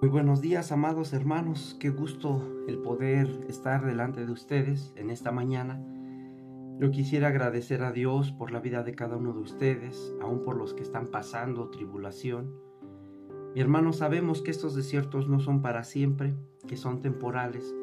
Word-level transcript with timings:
Muy 0.00 0.10
buenos 0.10 0.40
días, 0.40 0.70
amados 0.70 1.12
hermanos. 1.12 1.76
Qué 1.80 1.90
gusto 1.90 2.40
el 2.68 2.78
poder 2.78 3.44
estar 3.48 3.84
delante 3.84 4.24
de 4.24 4.30
ustedes 4.30 4.92
en 4.94 5.10
esta 5.10 5.32
mañana. 5.32 5.82
Yo 6.78 6.92
quisiera 6.92 7.26
agradecer 7.26 7.82
a 7.82 7.90
Dios 7.90 8.30
por 8.30 8.52
la 8.52 8.60
vida 8.60 8.84
de 8.84 8.94
cada 8.94 9.16
uno 9.16 9.32
de 9.32 9.40
ustedes, 9.40 10.14
aún 10.22 10.44
por 10.44 10.56
los 10.56 10.72
que 10.72 10.84
están 10.84 11.08
pasando 11.08 11.70
tribulación. 11.70 12.54
Mi 13.56 13.60
hermano, 13.60 13.92
sabemos 13.92 14.40
que 14.40 14.52
estos 14.52 14.76
desiertos 14.76 15.28
no 15.28 15.40
son 15.40 15.62
para 15.62 15.82
siempre, 15.82 16.36
que 16.68 16.76
son 16.76 17.00
temporales. 17.00 17.74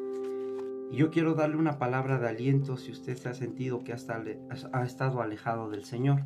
Y 0.90 0.96
yo 0.96 1.10
quiero 1.10 1.34
darle 1.34 1.56
una 1.56 1.78
palabra 1.78 2.18
de 2.18 2.28
aliento 2.30 2.78
si 2.78 2.92
usted 2.92 3.18
se 3.18 3.28
ha 3.28 3.34
sentido 3.34 3.84
que 3.84 3.92
ha 3.92 4.84
estado 4.84 5.20
alejado 5.20 5.68
del 5.68 5.84
Señor. 5.84 6.22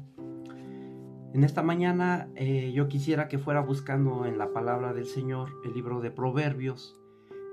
En 1.32 1.44
esta 1.44 1.62
mañana 1.62 2.28
eh, 2.34 2.72
yo 2.74 2.88
quisiera 2.88 3.28
que 3.28 3.38
fuera 3.38 3.60
buscando 3.60 4.26
en 4.26 4.36
la 4.36 4.52
palabra 4.52 4.92
del 4.92 5.06
Señor 5.06 5.50
el 5.64 5.74
libro 5.74 6.00
de 6.00 6.10
Proverbios, 6.10 7.00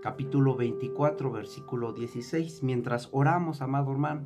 capítulo 0.01 0.55
24, 0.55 1.31
versículo 1.31 1.93
16, 1.93 2.63
mientras 2.63 3.07
oramos, 3.11 3.61
amado 3.61 3.91
hermano. 3.91 4.23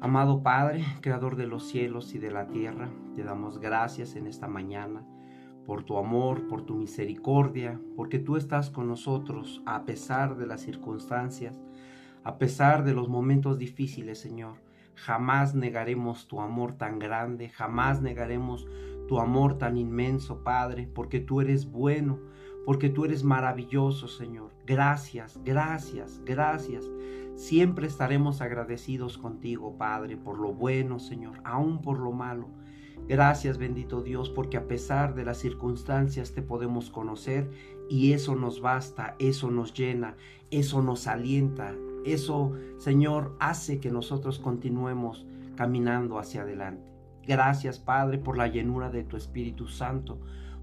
Amado 0.00 0.44
Padre, 0.44 0.84
Creador 1.00 1.34
de 1.34 1.48
los 1.48 1.64
cielos 1.64 2.14
y 2.14 2.20
de 2.20 2.30
la 2.30 2.46
tierra, 2.46 2.88
te 3.16 3.24
damos 3.24 3.58
gracias 3.58 4.14
en 4.14 4.28
esta 4.28 4.46
mañana 4.46 5.04
por 5.66 5.82
tu 5.82 5.98
amor, 5.98 6.46
por 6.46 6.62
tu 6.62 6.76
misericordia, 6.76 7.80
porque 7.96 8.20
tú 8.20 8.36
estás 8.36 8.70
con 8.70 8.86
nosotros 8.86 9.62
a 9.66 9.84
pesar 9.84 10.36
de 10.36 10.46
las 10.46 10.60
circunstancias, 10.60 11.60
a 12.22 12.38
pesar 12.38 12.84
de 12.84 12.94
los 12.94 13.08
momentos 13.08 13.58
difíciles, 13.58 14.20
Señor. 14.20 14.54
Jamás 15.04 15.54
negaremos 15.54 16.28
tu 16.28 16.40
amor 16.40 16.74
tan 16.74 16.98
grande, 16.98 17.48
jamás 17.48 18.02
negaremos 18.02 18.66
tu 19.08 19.18
amor 19.18 19.58
tan 19.58 19.76
inmenso, 19.76 20.42
Padre, 20.44 20.88
porque 20.92 21.20
tú 21.20 21.40
eres 21.40 21.70
bueno, 21.70 22.18
porque 22.66 22.90
tú 22.90 23.04
eres 23.04 23.24
maravilloso, 23.24 24.08
Señor. 24.08 24.52
Gracias, 24.66 25.40
gracias, 25.44 26.20
gracias. 26.24 26.84
Siempre 27.34 27.86
estaremos 27.86 28.40
agradecidos 28.40 29.16
contigo, 29.16 29.78
Padre, 29.78 30.16
por 30.16 30.38
lo 30.38 30.52
bueno, 30.52 30.98
Señor, 30.98 31.40
aún 31.44 31.80
por 31.80 31.98
lo 31.98 32.12
malo. 32.12 32.48
Gracias, 33.08 33.56
bendito 33.56 34.02
Dios, 34.02 34.28
porque 34.28 34.58
a 34.58 34.66
pesar 34.66 35.14
de 35.14 35.24
las 35.24 35.38
circunstancias 35.38 36.34
te 36.34 36.42
podemos 36.42 36.90
conocer 36.90 37.50
y 37.88 38.12
eso 38.12 38.34
nos 38.34 38.60
basta, 38.60 39.14
eso 39.18 39.50
nos 39.50 39.72
llena, 39.72 40.16
eso 40.50 40.82
nos 40.82 41.06
alienta, 41.06 41.74
eso, 42.04 42.52
Señor, 42.78 43.36
hace 43.40 43.80
que 43.80 43.90
nosotros 43.90 44.38
continuemos 44.38 45.26
caminando 45.56 46.18
hacia 46.18 46.42
adelante. 46.42 46.92
Gracias, 47.26 47.78
Padre, 47.78 48.18
por 48.18 48.38
la 48.38 48.48
llenura 48.48 48.90
de 48.90 49.04
tu 49.04 49.16
Espíritu 49.16 49.68
Santo, 49.68 50.18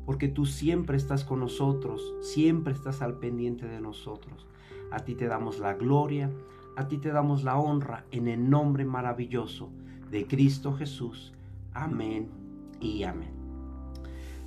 porque 0.05 0.27
tú 0.27 0.45
siempre 0.45 0.97
estás 0.97 1.23
con 1.23 1.39
nosotros, 1.39 2.15
siempre 2.21 2.73
estás 2.73 3.01
al 3.01 3.19
pendiente 3.19 3.67
de 3.67 3.81
nosotros. 3.81 4.47
A 4.91 4.99
ti 4.99 5.15
te 5.15 5.27
damos 5.27 5.59
la 5.59 5.73
gloria, 5.73 6.31
a 6.75 6.87
ti 6.87 6.97
te 6.97 7.09
damos 7.09 7.43
la 7.43 7.57
honra 7.57 8.05
en 8.11 8.27
el 8.27 8.49
nombre 8.49 8.85
maravilloso 8.85 9.69
de 10.09 10.27
Cristo 10.27 10.73
Jesús. 10.73 11.33
Amén 11.73 12.29
y 12.79 13.03
amén. 13.03 13.33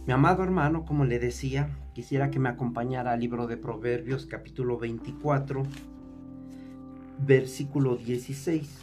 Mi 0.06 0.12
amado 0.12 0.42
hermano, 0.42 0.84
como 0.84 1.04
le 1.04 1.18
decía, 1.18 1.68
quisiera 1.94 2.30
que 2.30 2.38
me 2.38 2.48
acompañara 2.48 3.12
al 3.12 3.20
libro 3.20 3.46
de 3.46 3.58
Proverbios 3.58 4.26
capítulo 4.26 4.78
24 4.78 5.62
versículo 7.28 7.96
16. 7.96 8.78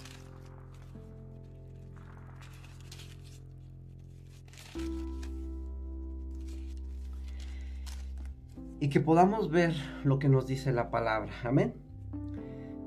Y 8.79 8.89
que 8.89 8.99
podamos 8.99 9.49
ver 9.49 9.73
lo 10.03 10.19
que 10.19 10.29
nos 10.29 10.45
dice 10.45 10.71
la 10.71 10.91
palabra. 10.91 11.31
Amén. 11.44 11.73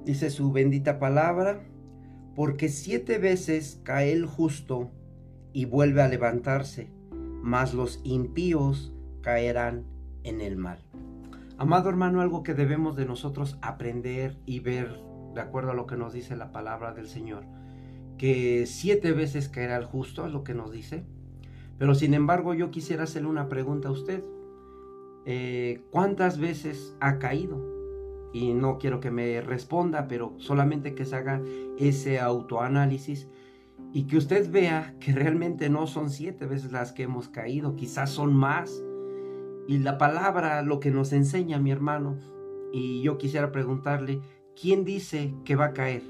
Dice 0.04 0.30
su 0.30 0.52
bendita 0.52 1.00
palabra, 1.00 1.60
porque 2.36 2.68
siete 2.68 3.18
veces 3.18 3.80
cae 3.82 4.12
el 4.12 4.26
justo 4.26 4.92
y 5.52 5.64
vuelve 5.64 6.02
a 6.02 6.08
levantarse, 6.08 6.88
mas 7.42 7.74
los 7.74 8.00
impíos 8.04 8.92
caerán 9.22 9.86
en 10.22 10.40
el 10.40 10.56
mal. 10.56 10.78
Amado 11.56 11.88
hermano, 11.88 12.20
algo 12.20 12.44
que 12.44 12.54
debemos 12.54 12.94
de 12.94 13.06
nosotros 13.06 13.58
aprender 13.60 14.38
y 14.46 14.60
ver 14.60 15.07
de 15.34 15.40
acuerdo 15.40 15.70
a 15.70 15.74
lo 15.74 15.86
que 15.86 15.96
nos 15.96 16.12
dice 16.12 16.36
la 16.36 16.52
palabra 16.52 16.92
del 16.92 17.08
Señor, 17.08 17.44
que 18.16 18.66
siete 18.66 19.12
veces 19.12 19.48
caerá 19.48 19.76
el 19.76 19.84
justo, 19.84 20.26
es 20.26 20.32
lo 20.32 20.44
que 20.44 20.54
nos 20.54 20.72
dice. 20.72 21.04
Pero 21.78 21.94
sin 21.94 22.14
embargo 22.14 22.54
yo 22.54 22.70
quisiera 22.70 23.04
hacerle 23.04 23.28
una 23.28 23.48
pregunta 23.48 23.88
a 23.88 23.92
usted. 23.92 24.24
Eh, 25.24 25.82
¿Cuántas 25.90 26.38
veces 26.38 26.96
ha 27.00 27.18
caído? 27.18 27.64
Y 28.32 28.52
no 28.52 28.78
quiero 28.78 29.00
que 29.00 29.10
me 29.10 29.40
responda, 29.40 30.08
pero 30.08 30.34
solamente 30.38 30.94
que 30.94 31.04
se 31.04 31.16
haga 31.16 31.40
ese 31.78 32.18
autoanálisis 32.18 33.28
y 33.92 34.04
que 34.04 34.16
usted 34.16 34.50
vea 34.50 34.94
que 35.00 35.12
realmente 35.12 35.70
no 35.70 35.86
son 35.86 36.10
siete 36.10 36.46
veces 36.46 36.72
las 36.72 36.92
que 36.92 37.04
hemos 37.04 37.28
caído, 37.28 37.76
quizás 37.76 38.10
son 38.10 38.34
más. 38.34 38.82
Y 39.66 39.78
la 39.78 39.98
palabra 39.98 40.62
lo 40.62 40.80
que 40.80 40.90
nos 40.90 41.12
enseña, 41.12 41.58
mi 41.58 41.70
hermano, 41.70 42.16
y 42.72 43.02
yo 43.02 43.18
quisiera 43.18 43.50
preguntarle, 43.52 44.20
¿quién 44.60 44.84
dice 44.84 45.34
que 45.44 45.56
va 45.56 45.66
a 45.66 45.72
caer? 45.72 46.02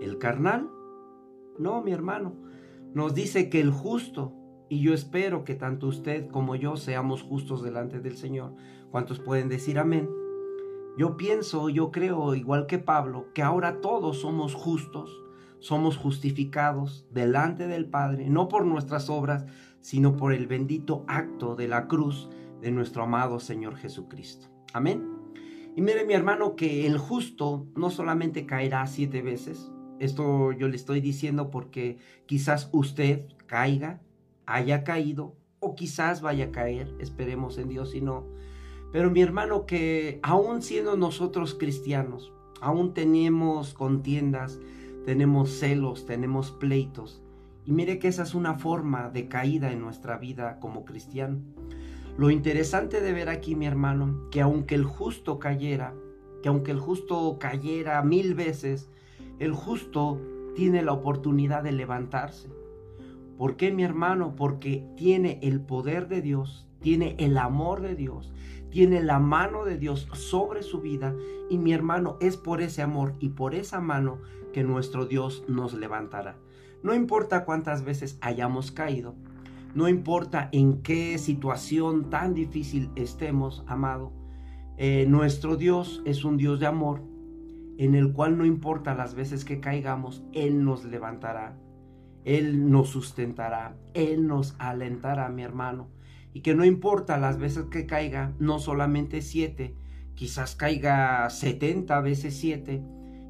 ¿El 0.00 0.18
carnal? 0.18 0.70
No, 1.58 1.82
mi 1.82 1.92
hermano. 1.92 2.34
Nos 2.94 3.14
dice 3.14 3.50
que 3.50 3.60
el 3.60 3.70
justo, 3.70 4.32
y 4.68 4.80
yo 4.80 4.94
espero 4.94 5.44
que 5.44 5.54
tanto 5.54 5.86
usted 5.86 6.28
como 6.28 6.56
yo 6.56 6.76
seamos 6.76 7.22
justos 7.22 7.62
delante 7.62 8.00
del 8.00 8.16
Señor. 8.16 8.54
¿Cuántos 8.90 9.20
pueden 9.20 9.48
decir 9.48 9.78
amén? 9.78 10.08
Yo 10.96 11.16
pienso, 11.16 11.68
yo 11.68 11.90
creo, 11.90 12.34
igual 12.34 12.66
que 12.66 12.78
Pablo, 12.78 13.26
que 13.34 13.42
ahora 13.42 13.80
todos 13.80 14.20
somos 14.20 14.54
justos, 14.54 15.22
somos 15.60 15.96
justificados 15.96 17.06
delante 17.10 17.66
del 17.66 17.86
Padre, 17.86 18.28
no 18.28 18.48
por 18.48 18.64
nuestras 18.64 19.08
obras, 19.10 19.44
sino 19.80 20.16
por 20.16 20.32
el 20.32 20.46
bendito 20.46 21.04
acto 21.06 21.54
de 21.54 21.68
la 21.68 21.86
cruz 21.86 22.28
de 22.60 22.70
nuestro 22.70 23.02
amado 23.04 23.38
Señor 23.38 23.76
Jesucristo. 23.76 24.48
Amén. 24.72 25.09
Y 25.80 25.82
mire 25.82 26.04
mi 26.04 26.12
hermano 26.12 26.56
que 26.56 26.86
el 26.86 26.98
justo 26.98 27.66
no 27.74 27.88
solamente 27.88 28.44
caerá 28.44 28.86
siete 28.86 29.22
veces, 29.22 29.72
esto 29.98 30.52
yo 30.52 30.68
le 30.68 30.76
estoy 30.76 31.00
diciendo 31.00 31.50
porque 31.50 31.96
quizás 32.26 32.68
usted 32.70 33.24
caiga, 33.46 34.02
haya 34.44 34.84
caído 34.84 35.36
o 35.58 35.74
quizás 35.76 36.20
vaya 36.20 36.44
a 36.44 36.50
caer, 36.50 36.94
esperemos 36.98 37.56
en 37.56 37.70
Dios 37.70 37.94
y 37.94 38.02
no. 38.02 38.26
Pero 38.92 39.10
mi 39.10 39.22
hermano 39.22 39.64
que 39.64 40.20
aún 40.22 40.60
siendo 40.60 40.98
nosotros 40.98 41.54
cristianos, 41.54 42.30
aún 42.60 42.92
tenemos 42.92 43.72
contiendas, 43.72 44.60
tenemos 45.06 45.48
celos, 45.48 46.04
tenemos 46.04 46.50
pleitos. 46.50 47.22
Y 47.64 47.72
mire 47.72 47.98
que 47.98 48.08
esa 48.08 48.24
es 48.24 48.34
una 48.34 48.52
forma 48.52 49.08
de 49.08 49.28
caída 49.28 49.72
en 49.72 49.80
nuestra 49.80 50.18
vida 50.18 50.60
como 50.60 50.84
cristiano. 50.84 51.40
Lo 52.20 52.28
interesante 52.28 53.00
de 53.00 53.14
ver 53.14 53.30
aquí, 53.30 53.54
mi 53.54 53.64
hermano, 53.64 54.28
que 54.30 54.42
aunque 54.42 54.74
el 54.74 54.84
justo 54.84 55.38
cayera, 55.38 55.94
que 56.42 56.50
aunque 56.50 56.70
el 56.70 56.78
justo 56.78 57.38
cayera 57.40 58.02
mil 58.02 58.34
veces, 58.34 58.90
el 59.38 59.54
justo 59.54 60.20
tiene 60.54 60.82
la 60.82 60.92
oportunidad 60.92 61.62
de 61.62 61.72
levantarse. 61.72 62.50
¿Por 63.38 63.56
qué, 63.56 63.72
mi 63.72 63.84
hermano? 63.84 64.36
Porque 64.36 64.86
tiene 64.98 65.38
el 65.42 65.62
poder 65.62 66.08
de 66.08 66.20
Dios, 66.20 66.68
tiene 66.82 67.16
el 67.18 67.38
amor 67.38 67.80
de 67.80 67.94
Dios, 67.94 68.34
tiene 68.68 69.02
la 69.02 69.18
mano 69.18 69.64
de 69.64 69.78
Dios 69.78 70.06
sobre 70.12 70.62
su 70.62 70.82
vida 70.82 71.16
y 71.48 71.56
mi 71.56 71.72
hermano 71.72 72.18
es 72.20 72.36
por 72.36 72.60
ese 72.60 72.82
amor 72.82 73.14
y 73.18 73.30
por 73.30 73.54
esa 73.54 73.80
mano 73.80 74.18
que 74.52 74.62
nuestro 74.62 75.06
Dios 75.06 75.42
nos 75.48 75.72
levantará. 75.72 76.36
No 76.82 76.92
importa 76.92 77.46
cuántas 77.46 77.82
veces 77.82 78.18
hayamos 78.20 78.72
caído, 78.72 79.14
no 79.74 79.88
importa 79.88 80.48
en 80.52 80.82
qué 80.82 81.16
situación 81.18 82.10
tan 82.10 82.34
difícil 82.34 82.90
estemos, 82.96 83.64
amado, 83.66 84.12
eh, 84.76 85.06
nuestro 85.08 85.56
Dios 85.56 86.02
es 86.04 86.24
un 86.24 86.36
Dios 86.36 86.58
de 86.58 86.66
amor, 86.66 87.02
en 87.78 87.94
el 87.94 88.12
cual 88.12 88.36
no 88.36 88.44
importa 88.44 88.94
las 88.94 89.14
veces 89.14 89.44
que 89.44 89.60
caigamos, 89.60 90.24
Él 90.32 90.64
nos 90.64 90.84
levantará, 90.84 91.56
Él 92.24 92.70
nos 92.70 92.88
sustentará, 92.88 93.76
Él 93.94 94.26
nos 94.26 94.56
alentará, 94.58 95.28
mi 95.28 95.42
hermano. 95.42 95.88
Y 96.32 96.40
que 96.40 96.54
no 96.54 96.64
importa 96.64 97.18
las 97.18 97.38
veces 97.38 97.64
que 97.70 97.86
caiga, 97.86 98.32
no 98.38 98.58
solamente 98.58 99.20
siete, 99.20 99.74
quizás 100.14 100.54
caiga 100.56 101.28
setenta 101.30 102.00
veces 102.00 102.36
siete. 102.36 102.82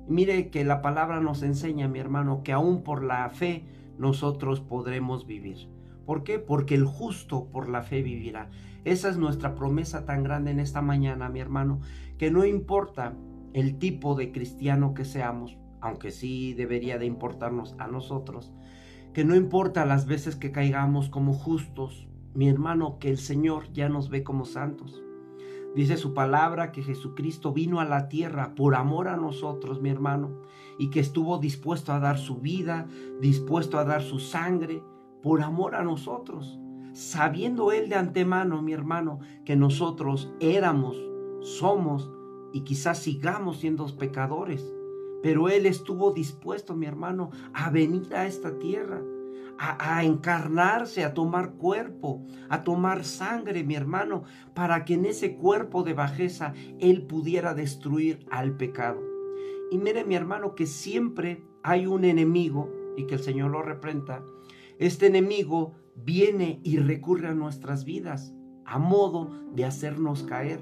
Mire 0.08 0.50
que 0.50 0.64
la 0.64 0.82
palabra 0.82 1.20
nos 1.20 1.42
enseña, 1.42 1.88
mi 1.88 1.98
hermano, 1.98 2.42
que 2.42 2.52
aún 2.52 2.82
por 2.82 3.02
la 3.02 3.28
fe 3.30 3.64
nosotros 3.98 4.60
podremos 4.60 5.26
vivir. 5.26 5.68
¿Por 6.10 6.24
qué? 6.24 6.40
Porque 6.40 6.74
el 6.74 6.86
justo 6.86 7.52
por 7.52 7.68
la 7.68 7.82
fe 7.82 8.02
vivirá. 8.02 8.50
Esa 8.84 9.10
es 9.10 9.16
nuestra 9.16 9.54
promesa 9.54 10.06
tan 10.06 10.24
grande 10.24 10.50
en 10.50 10.58
esta 10.58 10.82
mañana, 10.82 11.28
mi 11.28 11.38
hermano, 11.38 11.82
que 12.18 12.32
no 12.32 12.44
importa 12.44 13.14
el 13.52 13.78
tipo 13.78 14.16
de 14.16 14.32
cristiano 14.32 14.92
que 14.92 15.04
seamos, 15.04 15.56
aunque 15.80 16.10
sí 16.10 16.52
debería 16.52 16.98
de 16.98 17.06
importarnos 17.06 17.76
a 17.78 17.86
nosotros, 17.86 18.52
que 19.14 19.24
no 19.24 19.36
importa 19.36 19.86
las 19.86 20.06
veces 20.06 20.34
que 20.34 20.50
caigamos 20.50 21.10
como 21.10 21.32
justos, 21.32 22.08
mi 22.34 22.48
hermano, 22.48 22.98
que 22.98 23.08
el 23.08 23.18
Señor 23.18 23.72
ya 23.72 23.88
nos 23.88 24.10
ve 24.10 24.24
como 24.24 24.46
santos. 24.46 25.00
Dice 25.76 25.96
su 25.96 26.12
palabra 26.12 26.72
que 26.72 26.82
Jesucristo 26.82 27.52
vino 27.52 27.78
a 27.78 27.84
la 27.84 28.08
tierra 28.08 28.56
por 28.56 28.74
amor 28.74 29.06
a 29.06 29.16
nosotros, 29.16 29.80
mi 29.80 29.90
hermano, 29.90 30.40
y 30.76 30.90
que 30.90 30.98
estuvo 30.98 31.38
dispuesto 31.38 31.92
a 31.92 32.00
dar 32.00 32.18
su 32.18 32.38
vida, 32.38 32.88
dispuesto 33.20 33.78
a 33.78 33.84
dar 33.84 34.02
su 34.02 34.18
sangre, 34.18 34.82
por 35.22 35.42
amor 35.42 35.74
a 35.74 35.82
nosotros, 35.82 36.58
sabiendo 36.92 37.72
Él 37.72 37.88
de 37.88 37.96
antemano, 37.96 38.62
mi 38.62 38.72
hermano, 38.72 39.20
que 39.44 39.56
nosotros 39.56 40.32
éramos, 40.40 40.96
somos 41.42 42.10
y 42.52 42.62
quizás 42.62 42.98
sigamos 42.98 43.58
siendo 43.58 43.86
pecadores. 43.96 44.72
Pero 45.22 45.48
Él 45.48 45.66
estuvo 45.66 46.12
dispuesto, 46.12 46.74
mi 46.74 46.86
hermano, 46.86 47.30
a 47.52 47.70
venir 47.70 48.14
a 48.14 48.26
esta 48.26 48.58
tierra, 48.58 49.02
a, 49.58 50.02
encarnarse, 50.04 51.04
a 51.04 51.12
tomar 51.12 51.52
cuerpo, 51.52 52.24
a 52.48 52.64
tomar 52.64 53.04
sangre, 53.04 53.62
mi 53.62 53.74
hermano, 53.74 54.22
para 54.54 54.86
que 54.86 54.94
en 54.94 55.04
ese 55.04 55.36
cuerpo 55.36 55.82
de 55.82 55.92
bajeza 55.92 56.54
Él 56.78 57.06
pudiera 57.06 57.52
destruir 57.52 58.26
al 58.30 58.56
pecado. 58.56 59.02
Y 59.70 59.76
mire, 59.76 60.04
mi 60.04 60.14
hermano, 60.14 60.54
que 60.54 60.66
siempre 60.66 61.44
hay 61.62 61.86
un 61.86 62.04
enemigo, 62.04 62.70
y 62.96 63.06
que 63.06 63.14
el 63.14 63.20
Señor 63.20 63.50
lo 63.50 63.62
reprenda, 63.62 64.22
este 64.80 65.06
enemigo 65.06 65.74
viene 65.94 66.60
y 66.64 66.78
recurre 66.78 67.28
a 67.28 67.34
nuestras 67.34 67.84
vidas 67.84 68.34
a 68.64 68.78
modo 68.78 69.30
de 69.54 69.64
hacernos 69.64 70.24
caer 70.24 70.58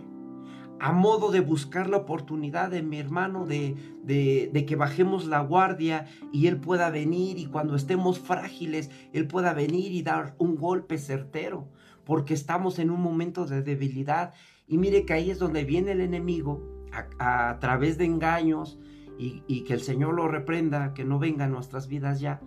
a 0.81 0.93
modo 0.93 1.31
de 1.31 1.41
buscar 1.41 1.89
la 1.89 1.99
oportunidad 1.99 2.71
de 2.71 2.83
mi 2.83 2.99
hermano 2.99 3.47
de, 3.47 3.75
de, 4.05 4.67
que 4.67 4.77
bajemos 4.77 5.27
la 5.27 5.41
guardia 5.41 6.07
y 6.33 6.47
Él 6.47 6.61
pueda 6.61 6.91
venir 6.91 7.39
y 7.39 7.47
cuando 7.47 7.75
estemos 7.75 8.19
frágiles, 8.21 8.91
Él 9.13 9.27
pueda 9.27 9.53
venir 9.55 9.93
y 9.93 10.03
dar 10.03 10.35
un 10.39 10.57
golpe 10.57 10.99
certero, 10.99 11.69
porque 12.05 12.35
estamos 12.35 12.79
en 12.79 12.91
un 12.91 13.01
momento 13.01 13.47
de 13.47 13.63
debilidad. 13.63 14.35
Y 14.67 14.79
mire 14.79 15.05
que 15.05 15.15
ahí 15.15 15.31
es 15.31 15.39
donde 15.39 15.65
viene 15.65 15.93
el 15.93 16.01
enemigo 16.01 16.87
a, 17.19 17.59
través 17.61 17.99
de 17.99 18.05
engaños 18.05 18.79
y, 19.19 19.43
y 19.49 19.65
que 19.65 19.75
el 19.75 19.81
Señor 19.81 20.15
lo 20.15 20.29
reprenda, 20.29 20.95
que 20.95 21.05
no 21.05 21.19
venga 21.19 21.47
a 21.47 21.49
nuestras 21.49 21.89
vidas 21.89 22.21
ya. 22.21 22.41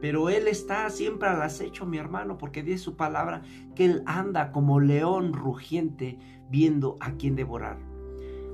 Pero 0.00 0.30
Él 0.30 0.48
está 0.48 0.88
siempre 0.90 1.28
al 1.28 1.42
acecho, 1.42 1.86
mi 1.86 1.98
hermano, 1.98 2.38
porque 2.38 2.62
dice 2.62 2.78
su 2.78 2.96
palabra 2.96 3.42
que 3.74 3.84
Él 3.84 4.02
anda 4.06 4.52
como 4.52 4.80
león 4.80 5.32
rugiente 5.32 6.18
viendo 6.48 6.96
a 7.00 7.12
quién 7.12 7.36
devorar. 7.36 7.78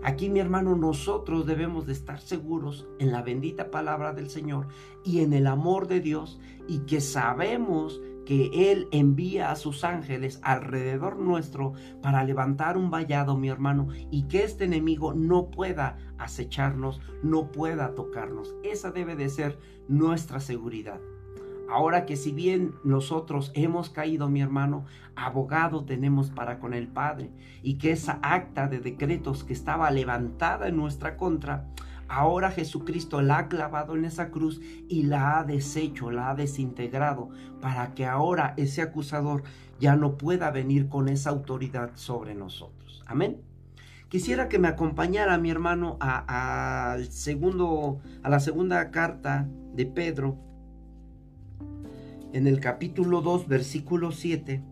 Aquí, 0.03 0.29
mi 0.31 0.39
hermano, 0.39 0.77
nosotros 0.77 1.47
debemos 1.47 1.87
de 1.87 1.93
estar 1.93 2.21
seguros 2.21 2.87
en 3.01 3.11
la 3.11 3.23
bendita 3.23 3.71
palabra 3.71 4.13
del 4.13 4.31
Señor 4.31 4.69
y 5.05 5.21
en 5.21 5.33
el 5.33 5.47
amor 5.47 5.89
de 5.89 6.01
Dios 6.01 6.39
y 6.69 6.81
que 6.81 7.01
sabemos 7.01 8.01
que 8.25 8.71
Él 8.71 8.89
envía 8.93 9.51
a 9.51 9.57
sus 9.57 9.85
ángeles 9.85 10.39
alrededor 10.43 11.17
nuestro 11.17 11.73
para 12.03 12.23
levantar 12.25 12.77
un 12.77 12.91
vallado, 12.91 13.37
mi 13.37 13.49
hermano, 13.49 13.89
y 14.11 14.29
que 14.29 14.45
este 14.45 14.65
enemigo 14.65 15.15
no 15.15 15.51
pueda 15.51 15.97
acecharnos, 16.19 17.01
no 17.23 17.51
pueda 17.51 17.95
tocarnos. 17.95 18.55
Esa 18.63 18.91
debe 18.91 19.17
de 19.17 19.29
ser 19.29 19.59
nuestra 19.89 20.41
seguridad. 20.41 21.01
Ahora 21.69 22.07
que 22.07 22.17
si 22.17 22.33
bien 22.33 22.75
nosotros 22.85 23.51
hemos 23.55 23.91
caído, 23.91 24.29
mi 24.29 24.41
hermano, 24.41 24.85
abogado 25.17 25.85
tenemos 25.85 26.31
para 26.31 26.61
con 26.61 26.75
el 26.75 26.89
Padre 26.89 27.31
y 27.63 27.75
que 27.75 27.91
esa 27.91 28.19
acta 28.23 28.69
de 28.69 28.79
decretos 28.79 29.45
que 29.45 29.53
estaba 29.53 29.91
levantada 29.91 30.69
en 30.69 30.77
nuestra 30.77 31.17
contra, 31.17 31.67
ahora 32.09 32.51
Jesucristo 32.51 33.21
la 33.21 33.39
ha 33.39 33.49
clavado 33.49 33.97
en 33.97 34.05
esa 34.05 34.31
cruz 34.31 34.61
y 34.89 35.05
la 35.05 35.39
ha 35.39 35.45
deshecho, 35.45 36.11
la 36.11 36.31
ha 36.31 36.35
desintegrado, 36.35 37.31
para 37.61 37.95
que 37.95 38.07
ahora 38.07 38.55
ese 38.57 38.83
acusador 38.83 39.43
ya 39.81 39.97
no 39.97 40.17
pueda 40.17 40.51
venir 40.51 40.89
con 40.89 41.09
esa 41.09 41.31
autoridad 41.31 41.91
sobre 41.95 42.35
nosotros. 42.35 43.03
Amén. 43.07 43.41
Quisiera 44.09 44.49
que 44.49 44.61
me 44.61 44.69
acompañara 44.69 45.37
mi 45.37 45.51
hermano 45.51 45.97
a, 46.01 46.93
a 46.93 46.97
la 46.97 48.41
segunda 48.41 48.91
carta 48.93 49.49
de 49.75 49.85
Pedro, 49.85 50.39
en 52.37 52.47
el 52.47 52.61
capítulo 52.61 53.23
2, 53.23 53.49
versículo 53.49 54.13
7, 54.13 54.63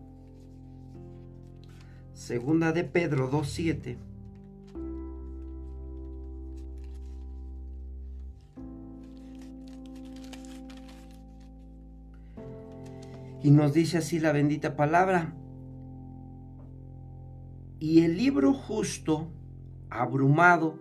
segunda 2.13 2.71
de 2.71 2.83
Pedro 2.83 3.27
2, 3.27 3.49
7. 3.49 3.97
Y 13.41 13.49
nos 13.49 13.73
dice 13.73 13.97
así 13.97 14.19
la 14.19 14.31
bendita 14.31 14.75
palabra. 14.75 15.33
Y 17.79 18.01
el 18.03 18.15
libro 18.15 18.53
justo, 18.53 19.31
abrumado, 19.89 20.77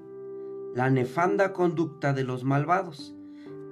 la 0.74 0.90
nefanda 0.90 1.54
conducta 1.54 2.12
de 2.12 2.24
los 2.24 2.44
malvados 2.44 3.13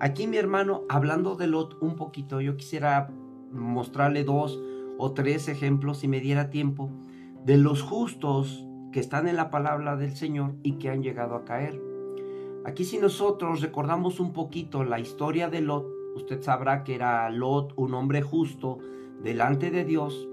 Aquí 0.03 0.27
mi 0.27 0.37
hermano, 0.37 0.83
hablando 0.89 1.37
de 1.37 1.47
Lot 1.47 1.77
un 1.81 1.95
poquito, 1.95 2.41
yo 2.41 2.57
quisiera 2.57 3.09
mostrarle 3.53 4.25
dos 4.25 4.61
o 4.99 5.13
tres 5.13 5.47
ejemplos, 5.47 5.99
si 5.99 6.09
me 6.09 6.19
diera 6.19 6.51
tiempo, 6.51 6.91
de 7.45 7.57
los 7.57 7.83
justos 7.83 8.67
que 8.91 8.99
están 8.99 9.29
en 9.29 9.37
la 9.37 9.49
palabra 9.49 9.95
del 9.95 10.17
Señor 10.17 10.57
y 10.65 10.73
que 10.73 10.91
han 10.91 11.05
llegado 11.05 11.37
a 11.37 11.45
caer. 11.45 11.81
Aquí 12.65 12.83
si 12.83 12.99
nosotros 12.99 13.61
recordamos 13.61 14.19
un 14.19 14.33
poquito 14.33 14.83
la 14.83 14.99
historia 14.99 15.49
de 15.49 15.61
Lot, 15.61 15.87
usted 16.17 16.43
sabrá 16.43 16.83
que 16.83 16.97
era 16.97 17.31
Lot 17.31 17.73
un 17.77 17.95
hombre 17.95 18.23
justo 18.23 18.81
delante 19.23 19.71
de 19.71 19.85
Dios 19.85 20.29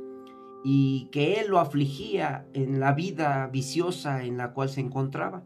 y 0.64 1.10
que 1.12 1.42
él 1.42 1.50
lo 1.50 1.60
afligía 1.60 2.48
en 2.54 2.80
la 2.80 2.94
vida 2.94 3.48
viciosa 3.54 4.24
en 4.24 4.36
la 4.36 4.52
cual 4.52 4.70
se 4.70 4.82
encontraba. 4.82 5.44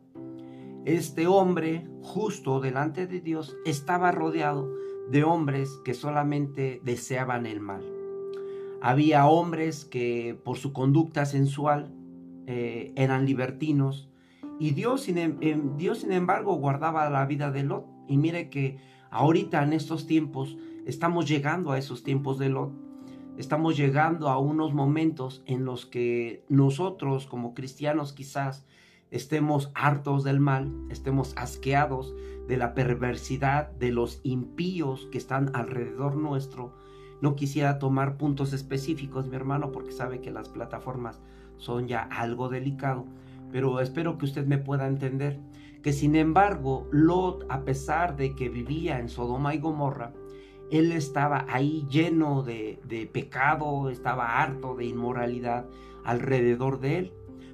Este 0.86 1.28
hombre 1.28 1.88
justo 2.02 2.60
delante 2.60 3.08
de 3.08 3.22
Dios 3.22 3.56
estaba 3.66 4.12
rodeado 4.12 4.70
de 5.10 5.24
hombres 5.24 5.80
que 5.86 5.94
solamente 5.94 6.82
deseaban 6.84 7.46
el 7.46 7.62
mal. 7.62 7.86
Había 8.82 9.26
hombres 9.28 9.86
que 9.86 10.38
por 10.44 10.58
su 10.58 10.74
conducta 10.74 11.26
sensual 11.26 11.94
eh, 12.48 12.92
eran 12.98 13.26
libertinos 13.26 14.10
y 14.60 14.72
Dios 14.72 15.04
sin, 15.04 15.20
em, 15.20 15.38
em, 15.40 15.78
Dios 15.78 16.00
sin 16.00 16.12
embargo 16.12 16.56
guardaba 16.56 17.10
la 17.10 17.26
vida 17.26 17.50
de 17.50 17.64
Lot. 17.64 17.86
Y 18.10 18.18
mire 18.18 18.50
que 18.50 18.78
ahorita 19.10 19.64
en 19.64 19.72
estos 19.72 20.06
tiempos 20.06 20.58
estamos 20.86 21.30
llegando 21.30 21.72
a 21.72 21.78
esos 21.78 22.04
tiempos 22.04 22.40
de 22.40 22.50
Lot. 22.50 22.74
Estamos 23.38 23.78
llegando 23.78 24.28
a 24.28 24.38
unos 24.38 24.74
momentos 24.74 25.44
en 25.46 25.64
los 25.64 25.86
que 25.86 26.44
nosotros 26.50 27.26
como 27.26 27.54
cristianos 27.54 28.12
quizás 28.12 28.66
estemos 29.14 29.72
hartos 29.76 30.24
del 30.24 30.40
mal, 30.40 30.74
estemos 30.90 31.34
asqueados 31.38 32.16
de 32.48 32.58
la 32.58 32.74
perversidad 32.74 33.70
de 33.74 33.92
los 33.92 34.20
impíos 34.24 35.08
que 35.12 35.20
están 35.20 35.52
alrededor 35.54 36.16
nuestro. 36.16 36.74
No 37.22 37.36
quisiera 37.36 37.78
tomar 37.78 38.18
puntos 38.18 38.54
específicos, 38.54 39.28
mi 39.28 39.36
hermano, 39.36 39.72
porque 39.72 39.92
sabe 39.92 40.20
que 40.20 40.32
las 40.32 40.50
plataformas 40.50 41.22
son 41.58 41.88
ya 41.88 42.02
algo 42.02 42.50
delicado, 42.50 43.06
pero 43.52 43.80
espero 43.80 44.18
que 44.18 44.26
usted 44.26 44.48
me 44.48 44.58
pueda 44.58 44.88
entender 44.88 45.40
que 45.84 45.94
sin 45.94 46.16
embargo 46.16 46.88
Lot, 46.92 47.46
a 47.50 47.64
pesar 47.66 48.16
de 48.16 48.34
que 48.34 48.50
vivía 48.50 49.00
en 49.00 49.10
Sodoma 49.10 49.54
y 49.54 49.60
Gomorra, 49.60 50.12
él 50.72 50.92
estaba 50.92 51.46
ahí 51.50 51.86
lleno 51.88 52.42
de, 52.42 52.82
de 52.88 53.06
pecado, 53.06 53.92
estaba 53.92 54.42
harto 54.42 54.76
de 54.76 54.86
inmoralidad 54.86 55.68
alrededor 56.04 56.80
de 56.80 56.98
él. 56.98 57.14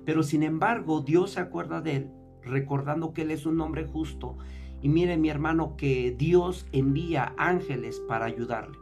Pero 0.09 0.23
sin 0.23 0.41
embargo, 0.41 1.01
Dios 1.01 1.33
se 1.33 1.39
acuerda 1.39 1.81
de 1.81 1.97
él, 1.97 2.11
recordando 2.41 3.13
que 3.13 3.21
él 3.21 3.29
es 3.29 3.45
un 3.45 3.61
hombre 3.61 3.85
justo. 3.85 4.37
Y 4.81 4.89
mire 4.89 5.17
mi 5.17 5.29
hermano 5.29 5.75
que 5.77 6.15
Dios 6.17 6.65
envía 6.71 7.35
ángeles 7.37 8.01
para 8.07 8.25
ayudarle. 8.25 8.75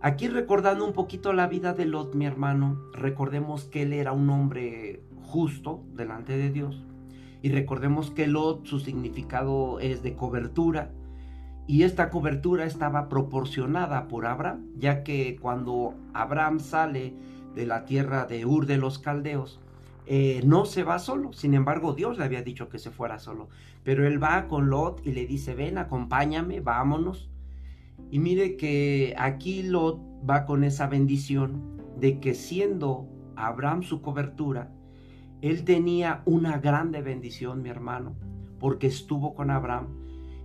Aquí 0.00 0.28
recordando 0.28 0.86
un 0.86 0.92
poquito 0.92 1.32
la 1.32 1.48
vida 1.48 1.74
de 1.74 1.86
Lot, 1.86 2.14
mi 2.14 2.24
hermano, 2.24 2.80
recordemos 2.92 3.64
que 3.64 3.82
él 3.82 3.92
era 3.92 4.12
un 4.12 4.30
hombre 4.30 5.02
justo 5.24 5.82
delante 5.92 6.36
de 6.36 6.50
Dios. 6.52 6.84
Y 7.42 7.48
recordemos 7.48 8.12
que 8.12 8.28
Lot, 8.28 8.64
su 8.66 8.78
significado 8.78 9.80
es 9.80 10.04
de 10.04 10.14
cobertura. 10.14 10.92
Y 11.66 11.82
esta 11.82 12.10
cobertura 12.10 12.64
estaba 12.64 13.08
proporcionada 13.08 14.06
por 14.06 14.26
Abraham, 14.26 14.68
ya 14.78 15.02
que 15.02 15.34
cuando 15.34 15.94
Abraham 16.14 16.60
sale 16.60 17.12
de 17.56 17.66
la 17.66 17.84
tierra 17.86 18.26
de 18.26 18.46
Ur 18.46 18.66
de 18.66 18.76
los 18.76 19.00
Caldeos, 19.00 19.58
eh, 20.06 20.42
no 20.44 20.64
se 20.64 20.82
va 20.82 20.98
solo. 20.98 21.32
Sin 21.32 21.54
embargo, 21.54 21.94
Dios 21.94 22.18
le 22.18 22.24
había 22.24 22.42
dicho 22.42 22.68
que 22.68 22.78
se 22.78 22.90
fuera 22.90 23.18
solo. 23.18 23.48
Pero 23.84 24.06
él 24.06 24.22
va 24.22 24.48
con 24.48 24.70
Lot 24.70 25.06
y 25.06 25.12
le 25.12 25.26
dice, 25.26 25.54
ven, 25.54 25.78
acompáñame, 25.78 26.60
vámonos. 26.60 27.30
Y 28.10 28.18
mire 28.18 28.56
que 28.56 29.14
aquí 29.18 29.62
Lot 29.62 30.00
va 30.28 30.44
con 30.44 30.64
esa 30.64 30.86
bendición 30.86 31.80
de 31.98 32.20
que 32.20 32.34
siendo 32.34 33.08
Abraham 33.36 33.82
su 33.82 34.02
cobertura, 34.02 34.72
él 35.40 35.64
tenía 35.64 36.22
una 36.24 36.58
grande 36.58 37.02
bendición, 37.02 37.62
mi 37.62 37.68
hermano, 37.68 38.14
porque 38.58 38.86
estuvo 38.86 39.34
con 39.34 39.50
Abraham. 39.50 39.88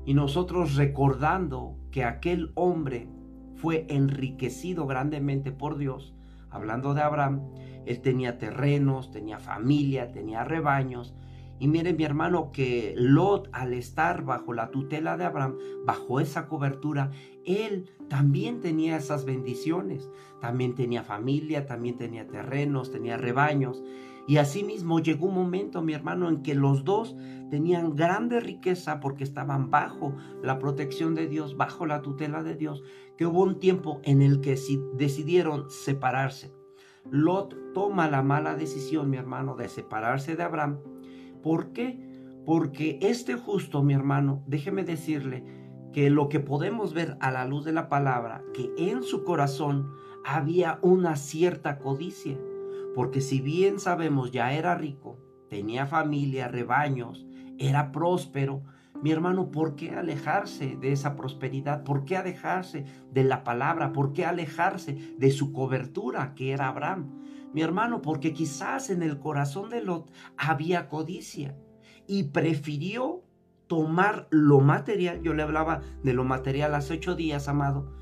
Y 0.06 0.14
nosotros 0.14 0.76
recordando 0.76 1.76
que 1.92 2.04
aquel 2.04 2.52
hombre 2.56 3.08
fue 3.56 3.86
enriquecido 3.90 4.88
grandemente 4.88 5.52
por 5.52 5.78
Dios, 5.78 6.16
hablando 6.50 6.94
de 6.94 7.02
Abraham, 7.02 7.42
él 7.88 8.02
tenía 8.02 8.38
terrenos, 8.38 9.12
tenía 9.12 9.40
familia, 9.40 10.12
tenía 10.12 10.44
rebaños. 10.44 11.16
Y 11.60 11.68
miren 11.68 11.96
mi 11.96 12.04
hermano 12.04 12.52
que 12.52 12.94
Lot 12.98 13.50
al 13.54 13.74
estar 13.74 14.24
bajo 14.24 14.54
la 14.54 14.70
tutela 14.70 15.18
de 15.18 15.24
Abraham, 15.24 15.56
bajo 15.86 16.20
esa 16.20 16.48
cobertura, 16.48 17.12
él 17.46 17.90
también 18.10 18.60
tenía 18.60 18.98
esas 18.98 19.26
bendiciones. 19.26 20.12
También 20.42 20.76
tenía 20.76 21.02
familia, 21.02 21.66
también 21.66 21.98
tenía 21.98 22.28
terrenos, 22.28 22.92
tenía 22.92 23.18
rebaños. 23.18 23.82
Y 24.28 24.38
asimismo 24.38 25.00
llegó 25.00 25.28
un 25.28 25.36
momento, 25.36 25.82
mi 25.82 25.94
hermano, 25.94 26.28
en 26.28 26.44
que 26.44 26.54
los 26.54 26.84
dos 26.84 27.16
tenían 27.50 27.96
grande 27.96 28.42
riqueza 28.42 29.00
porque 29.00 29.24
estaban 29.24 29.72
bajo 29.72 30.14
la 30.44 30.60
protección 30.60 31.16
de 31.16 31.28
Dios, 31.28 31.56
bajo 31.56 31.86
la 31.86 32.02
tutela 32.02 32.44
de 32.44 32.56
Dios, 32.56 32.84
que 33.18 33.26
hubo 33.26 33.42
un 33.42 33.60
tiempo 33.60 34.02
en 34.04 34.22
el 34.22 34.42
que 34.42 34.60
decidieron 34.96 35.70
separarse. 35.70 36.57
Lot 37.12 37.56
toma 37.74 38.10
la 38.10 38.22
mala 38.22 38.56
decisión, 38.56 39.10
mi 39.10 39.18
hermano, 39.18 39.56
de 39.56 39.70
separarse 39.70 40.36
de 40.36 40.44
Abraham. 40.44 40.80
¿Por 41.42 41.72
qué? 41.72 42.00
Porque 42.46 43.00
este 43.02 43.36
justo, 43.36 43.84
mi 43.84 43.94
hermano, 43.94 44.44
déjeme 44.48 44.84
decirle 44.84 45.44
que 45.94 46.10
lo 46.10 46.30
que 46.30 46.40
podemos 46.40 46.94
ver 46.94 47.18
a 47.20 47.32
la 47.32 47.46
luz 47.46 47.66
de 47.66 47.72
la 47.72 47.90
palabra, 47.90 48.44
que 48.54 48.72
en 48.78 49.04
su 49.04 49.24
corazón 49.24 49.92
había 50.26 50.80
una 50.82 51.16
cierta 51.16 51.80
codicia. 51.80 52.38
Porque 52.94 53.22
si 53.22 53.42
bien 53.42 53.80
sabemos 53.80 54.32
ya 54.32 54.54
era 54.54 54.76
rico, 54.76 55.18
tenía 55.50 55.86
familia, 55.86 56.48
rebaños, 56.48 57.26
era 57.58 57.92
próspero, 57.92 58.64
mi 59.02 59.12
hermano, 59.12 59.52
¿por 59.52 59.76
qué 59.76 59.92
alejarse 59.92 60.76
de 60.78 60.92
esa 60.92 61.16
prosperidad? 61.16 61.84
¿Por 61.84 62.06
qué 62.06 62.18
alejarse 62.18 62.86
de 63.12 63.24
la 63.24 63.44
palabra? 63.44 63.94
¿Por 63.94 64.14
qué 64.14 64.26
alejarse 64.26 65.16
de 65.18 65.32
su 65.32 65.54
cobertura 65.54 66.34
que 66.34 66.52
era 66.52 66.68
Abraham? 66.68 67.22
Mi 67.54 67.62
hermano, 67.62 68.02
porque 68.02 68.34
quizás 68.34 68.90
en 68.90 69.04
el 69.04 69.20
corazón 69.20 69.70
de 69.70 69.82
Lot 69.82 70.12
había 70.38 70.90
codicia 70.90 71.56
y 72.08 72.26
prefirió 72.26 73.24
tomar 73.68 74.28
lo 74.32 74.60
material. 74.62 75.22
Yo 75.22 75.34
le 75.34 75.44
hablaba 75.44 75.82
de 76.04 76.14
lo 76.14 76.24
material 76.24 76.74
hace 76.74 76.96
ocho 76.96 77.16
días, 77.16 77.48
amado. 77.48 77.94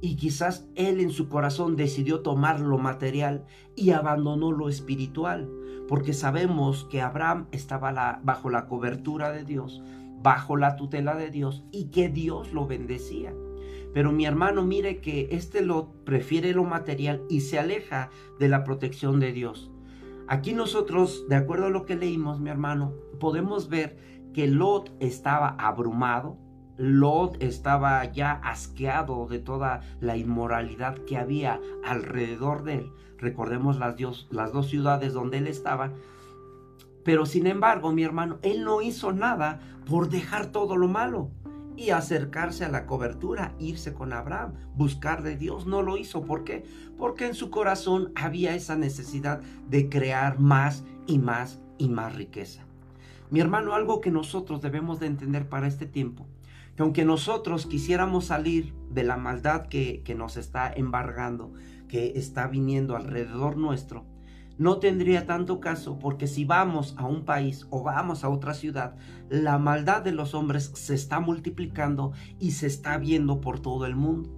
Y 0.00 0.16
quizás 0.16 0.66
él 0.74 1.00
en 1.00 1.10
su 1.10 1.28
corazón 1.28 1.76
decidió 1.76 2.22
tomar 2.22 2.58
lo 2.58 2.76
material 2.76 3.44
y 3.76 3.90
abandonó 3.90 4.50
lo 4.50 4.68
espiritual, 4.68 5.48
porque 5.88 6.12
sabemos 6.12 6.88
que 6.90 7.00
Abraham 7.00 7.46
estaba 7.52 8.20
bajo 8.24 8.50
la 8.50 8.66
cobertura 8.66 9.30
de 9.30 9.44
Dios, 9.44 9.80
bajo 10.22 10.56
la 10.56 10.76
tutela 10.76 11.14
de 11.14 11.30
Dios 11.30 11.64
y 11.72 11.90
que 11.90 12.08
Dios 12.08 12.52
lo 12.52 12.66
bendecía. 12.66 13.34
Pero 13.92 14.12
mi 14.12 14.24
hermano, 14.24 14.64
mire 14.64 15.00
que 15.00 15.28
este 15.32 15.60
Lot 15.60 16.04
prefiere 16.04 16.52
lo 16.52 16.64
material 16.64 17.22
y 17.28 17.40
se 17.40 17.58
aleja 17.58 18.10
de 18.38 18.48
la 18.48 18.64
protección 18.64 19.20
de 19.20 19.32
Dios. 19.32 19.70
Aquí 20.28 20.54
nosotros, 20.54 21.26
de 21.28 21.36
acuerdo 21.36 21.66
a 21.66 21.70
lo 21.70 21.84
que 21.84 21.96
leímos, 21.96 22.40
mi 22.40 22.48
hermano, 22.48 22.94
podemos 23.20 23.68
ver 23.68 23.98
que 24.32 24.46
Lot 24.46 24.90
estaba 25.00 25.48
abrumado, 25.58 26.38
Lot 26.78 27.42
estaba 27.42 28.04
ya 28.06 28.32
asqueado 28.32 29.26
de 29.26 29.40
toda 29.40 29.82
la 30.00 30.16
inmoralidad 30.16 30.96
que 31.04 31.18
había 31.18 31.60
alrededor 31.84 32.64
de 32.64 32.76
él. 32.76 32.92
Recordemos 33.18 33.78
las, 33.78 33.96
las 34.30 34.52
dos 34.52 34.68
ciudades 34.68 35.12
donde 35.12 35.38
él 35.38 35.46
estaba, 35.46 35.92
pero 37.04 37.26
sin 37.26 37.46
embargo, 37.46 37.92
mi 37.92 38.04
hermano, 38.04 38.38
él 38.42 38.64
no 38.64 38.82
hizo 38.82 39.12
nada 39.12 39.60
por 39.86 40.08
dejar 40.08 40.46
todo 40.46 40.76
lo 40.76 40.88
malo 40.88 41.30
y 41.76 41.90
acercarse 41.90 42.64
a 42.64 42.68
la 42.68 42.86
cobertura, 42.86 43.54
irse 43.58 43.92
con 43.94 44.12
Abraham, 44.12 44.54
buscar 44.76 45.22
de 45.22 45.36
Dios. 45.36 45.66
No 45.66 45.82
lo 45.82 45.96
hizo. 45.96 46.22
¿Por 46.22 46.44
qué? 46.44 46.64
Porque 46.96 47.26
en 47.26 47.34
su 47.34 47.50
corazón 47.50 48.12
había 48.14 48.54
esa 48.54 48.76
necesidad 48.76 49.40
de 49.68 49.88
crear 49.88 50.38
más 50.38 50.84
y 51.06 51.18
más 51.18 51.60
y 51.78 51.88
más 51.88 52.14
riqueza. 52.14 52.62
Mi 53.30 53.40
hermano, 53.40 53.74
algo 53.74 54.00
que 54.00 54.10
nosotros 54.10 54.60
debemos 54.60 55.00
de 55.00 55.06
entender 55.06 55.48
para 55.48 55.66
este 55.66 55.86
tiempo, 55.86 56.26
que 56.76 56.82
aunque 56.82 57.04
nosotros 57.04 57.66
quisiéramos 57.66 58.26
salir 58.26 58.74
de 58.90 59.04
la 59.04 59.16
maldad 59.16 59.66
que, 59.66 60.02
que 60.04 60.14
nos 60.14 60.36
está 60.36 60.70
embargando, 60.72 61.52
que 61.88 62.12
está 62.16 62.46
viniendo 62.46 62.94
alrededor 62.94 63.56
nuestro, 63.56 64.04
no 64.58 64.78
tendría 64.78 65.26
tanto 65.26 65.60
caso 65.60 65.98
porque 65.98 66.26
si 66.26 66.44
vamos 66.44 66.94
a 66.98 67.06
un 67.06 67.24
país 67.24 67.66
o 67.70 67.82
vamos 67.82 68.24
a 68.24 68.28
otra 68.28 68.54
ciudad, 68.54 68.96
la 69.28 69.58
maldad 69.58 70.02
de 70.02 70.12
los 70.12 70.34
hombres 70.34 70.72
se 70.74 70.94
está 70.94 71.20
multiplicando 71.20 72.12
y 72.38 72.52
se 72.52 72.66
está 72.66 72.98
viendo 72.98 73.40
por 73.40 73.60
todo 73.60 73.86
el 73.86 73.96
mundo. 73.96 74.30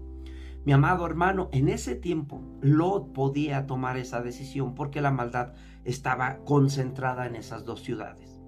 Mi 0.65 0.73
amado 0.73 1.05
hermano, 1.05 1.51
en 1.53 1.69
ese 1.69 1.95
tiempo 1.95 2.41
Lot 2.63 3.13
podía 3.13 3.67
tomar 3.67 3.99
esa 3.99 4.23
decisión 4.23 4.75
porque 4.75 5.03
la 5.03 5.11
maldad 5.11 5.53
estaba 5.85 6.39
concentrada 6.45 7.27
en 7.27 7.37
esas 7.37 7.65
dos 7.65 7.83
ciudades. 7.83 8.41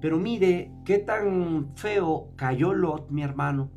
Pero 0.00 0.18
mire 0.18 0.72
qué 0.84 0.98
tan 0.98 1.70
feo 1.76 2.32
cayó 2.34 2.74
Lot, 2.74 3.10
mi 3.10 3.22
hermano, 3.22 3.70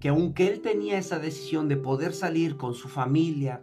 que 0.00 0.08
aunque 0.08 0.48
él 0.48 0.60
tenía 0.60 0.98
esa 0.98 1.20
decisión 1.20 1.68
de 1.68 1.76
poder 1.76 2.14
salir 2.14 2.56
con 2.56 2.74
su 2.74 2.88
familia, 2.88 3.62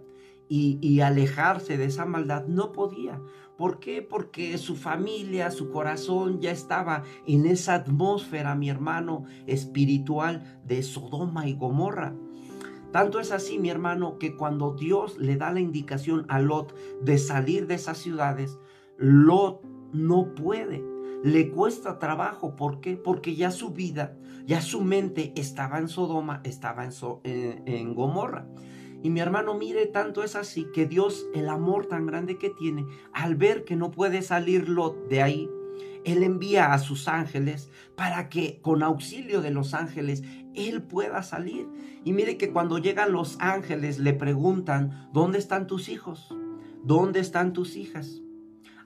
y, 0.49 0.99
alejarse 1.01 1.77
de 1.77 1.85
esa 1.85 2.05
maldad, 2.05 2.45
no 2.47 2.71
podía. 2.71 3.21
¿Por 3.57 3.79
qué? 3.79 4.01
Porque 4.01 4.57
su 4.57 4.75
familia, 4.75 5.51
su 5.51 5.71
corazón 5.71 6.39
ya 6.39 6.51
estaba 6.51 7.03
en 7.25 7.45
esa 7.45 7.73
atmósfera, 7.73 8.55
mi 8.55 8.69
hermano, 8.69 9.25
espiritual 9.47 10.61
de 10.63 10.83
Sodoma 10.83 11.47
y 11.47 11.53
Gomorra. 11.53 12.15
Tanto 12.91 13.19
es 13.19 13.31
así, 13.31 13.59
mi 13.59 13.69
hermano, 13.69 14.17
que 14.17 14.35
cuando 14.35 14.73
Dios 14.73 15.17
le 15.17 15.35
da 15.35 15.51
la 15.51 15.59
indicación 15.59 16.25
a 16.29 16.39
Lot 16.39 16.73
de 17.01 17.17
salir 17.17 17.67
de 17.67 17.75
esas 17.75 17.97
ciudades, 17.97 18.57
Lot 18.97 19.63
no 19.91 20.33
puede. 20.35 20.83
Le 21.23 21.49
cuesta 21.49 21.99
trabajo. 21.99 22.55
¿Por 22.55 22.79
qué? 22.79 22.95
Porque 22.95 23.35
ya 23.35 23.51
su 23.51 23.71
vida, 23.71 24.17
ya 24.45 24.61
su 24.61 24.81
mente 24.81 25.33
estaba 25.35 25.79
en 25.79 25.89
Sodoma, 25.89 26.41
estaba 26.43 26.85
en, 26.85 27.63
en 27.65 27.93
Gomorra. 27.95 28.47
Y 29.03 29.09
mi 29.09 29.19
hermano, 29.19 29.53
mire, 29.53 29.85
tanto 29.85 30.23
es 30.23 30.35
así 30.35 30.67
que 30.73 30.87
Dios, 30.87 31.27
el 31.33 31.49
amor 31.49 31.85
tan 31.85 32.05
grande 32.05 32.37
que 32.37 32.49
tiene, 32.49 32.85
al 33.13 33.35
ver 33.35 33.63
que 33.63 33.75
no 33.75 33.91
puede 33.91 34.21
salir 34.21 34.67
Lot 34.69 35.07
de 35.07 35.21
ahí, 35.21 35.49
Él 36.03 36.23
envía 36.23 36.73
a 36.73 36.79
sus 36.79 37.07
ángeles 37.07 37.69
para 37.95 38.29
que 38.29 38.59
con 38.61 38.81
auxilio 38.81 39.41
de 39.41 39.51
los 39.51 39.73
ángeles 39.73 40.23
Él 40.55 40.81
pueda 40.81 41.21
salir. 41.21 41.67
Y 42.03 42.13
mire 42.13 42.37
que 42.37 42.51
cuando 42.51 42.79
llegan 42.79 43.11
los 43.11 43.37
ángeles 43.39 43.99
le 43.99 44.13
preguntan, 44.13 45.09
¿dónde 45.13 45.37
están 45.37 45.67
tus 45.67 45.89
hijos? 45.89 46.35
¿Dónde 46.83 47.19
están 47.19 47.53
tus 47.53 47.75
hijas? 47.75 48.21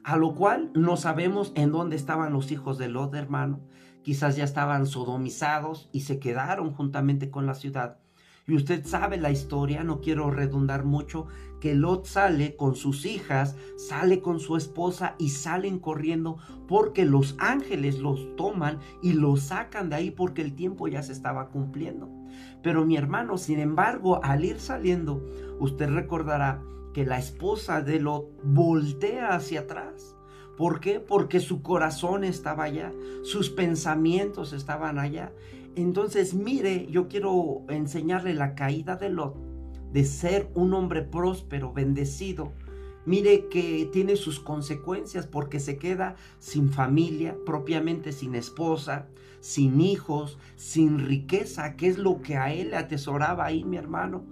A 0.03 0.17
lo 0.17 0.33
cual 0.33 0.71
no 0.73 0.97
sabemos 0.97 1.51
en 1.55 1.71
dónde 1.71 1.95
estaban 1.95 2.33
los 2.33 2.51
hijos 2.51 2.77
de 2.77 2.89
Lot, 2.89 3.13
hermano. 3.13 3.61
Quizás 4.01 4.35
ya 4.35 4.43
estaban 4.43 4.87
sodomizados 4.87 5.89
y 5.91 6.01
se 6.01 6.19
quedaron 6.19 6.73
juntamente 6.73 7.29
con 7.29 7.45
la 7.45 7.53
ciudad. 7.53 8.00
Y 8.47 8.55
usted 8.55 8.85
sabe 8.85 9.17
la 9.17 9.31
historia, 9.31 9.83
no 9.83 10.01
quiero 10.01 10.31
redundar 10.31 10.83
mucho, 10.83 11.27
que 11.59 11.75
Lot 11.75 12.05
sale 12.07 12.55
con 12.55 12.75
sus 12.75 13.05
hijas, 13.05 13.55
sale 13.77 14.21
con 14.21 14.39
su 14.39 14.57
esposa 14.57 15.15
y 15.19 15.29
salen 15.29 15.79
corriendo 15.79 16.37
porque 16.67 17.05
los 17.05 17.35
ángeles 17.37 17.99
los 17.99 18.35
toman 18.35 18.79
y 19.01 19.13
los 19.13 19.43
sacan 19.43 19.89
de 19.89 19.95
ahí 19.95 20.11
porque 20.11 20.41
el 20.41 20.55
tiempo 20.55 20.87
ya 20.87 21.03
se 21.03 21.13
estaba 21.13 21.49
cumpliendo. 21.49 22.09
Pero 22.63 22.85
mi 22.85 22.97
hermano, 22.97 23.37
sin 23.37 23.59
embargo, 23.59 24.23
al 24.23 24.43
ir 24.43 24.59
saliendo, 24.59 25.23
usted 25.59 25.89
recordará 25.89 26.61
que 26.93 27.05
la 27.05 27.19
esposa 27.19 27.81
de 27.81 27.99
Lot 27.99 28.25
voltea 28.43 29.29
hacia 29.35 29.61
atrás. 29.61 30.15
¿Por 30.57 30.79
qué? 30.79 30.99
Porque 30.99 31.39
su 31.39 31.61
corazón 31.61 32.23
estaba 32.23 32.65
allá, 32.65 32.91
sus 33.23 33.49
pensamientos 33.49 34.53
estaban 34.53 34.99
allá. 34.99 35.31
Entonces, 35.75 36.33
mire, 36.33 36.87
yo 36.89 37.07
quiero 37.07 37.63
enseñarle 37.69 38.33
la 38.33 38.55
caída 38.55 38.97
de 38.97 39.09
Lot, 39.09 39.35
de 39.91 40.03
ser 40.03 40.49
un 40.53 40.73
hombre 40.73 41.01
próspero, 41.01 41.71
bendecido. 41.71 42.51
Mire 43.05 43.47
que 43.47 43.89
tiene 43.91 44.15
sus 44.15 44.39
consecuencias 44.39 45.25
porque 45.25 45.59
se 45.59 45.77
queda 45.77 46.15
sin 46.39 46.71
familia, 46.71 47.35
propiamente 47.45 48.11
sin 48.11 48.35
esposa, 48.35 49.07
sin 49.39 49.81
hijos, 49.81 50.37
sin 50.55 50.99
riqueza, 50.99 51.75
que 51.75 51.87
es 51.87 51.97
lo 51.97 52.21
que 52.21 52.37
a 52.37 52.53
él 52.53 52.73
atesoraba 52.73 53.45
ahí, 53.45 53.63
mi 53.63 53.77
hermano. 53.77 54.23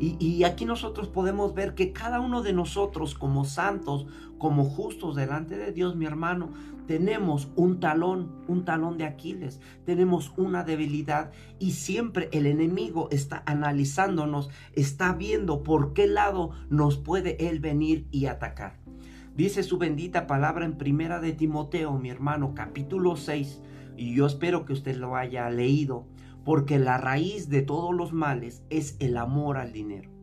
Y, 0.00 0.42
aquí 0.42 0.64
nosotros 0.64 1.08
podemos 1.08 1.54
ver 1.54 1.74
que 1.74 1.92
cada 1.92 2.20
uno 2.20 2.42
de 2.42 2.52
nosotros 2.52 3.14
como 3.14 3.44
santos, 3.44 4.06
como 4.38 4.64
justos 4.64 5.14
delante 5.14 5.56
de 5.56 5.72
Dios, 5.72 5.94
mi 5.94 6.04
hermano, 6.04 6.50
tenemos 6.86 7.48
un 7.54 7.80
talón, 7.80 8.30
un 8.48 8.64
talón 8.64 8.98
de 8.98 9.04
Aquiles, 9.04 9.60
tenemos 9.86 10.32
una 10.36 10.64
debilidad 10.64 11.30
y 11.58 11.72
siempre 11.72 12.28
el 12.32 12.46
enemigo 12.46 13.08
está 13.10 13.42
analizándonos, 13.46 14.50
está 14.74 15.12
viendo 15.12 15.62
por 15.62 15.94
qué 15.94 16.06
lado 16.08 16.50
nos 16.68 16.98
puede 16.98 17.48
él 17.48 17.60
venir 17.60 18.06
y 18.10 18.26
atacar. 18.26 18.76
Dice 19.36 19.62
su 19.62 19.78
bendita 19.78 20.26
palabra 20.26 20.64
en 20.64 20.76
primera 20.76 21.20
de 21.20 21.32
Timoteo, 21.32 21.98
mi 21.98 22.10
hermano, 22.10 22.52
capítulo 22.54 23.16
6, 23.16 23.60
y 23.96 24.14
yo 24.14 24.26
espero 24.26 24.64
que 24.64 24.72
usted 24.72 24.96
lo 24.96 25.16
haya 25.16 25.48
leído 25.50 26.06
porque 26.44 26.78
la 26.78 26.98
raíz 26.98 27.48
de 27.48 27.62
todos 27.62 27.94
los 27.94 28.12
males 28.12 28.62
es 28.70 28.96
el 29.00 29.16
amor 29.16 29.56
al 29.56 29.72
dinero. 29.72 30.14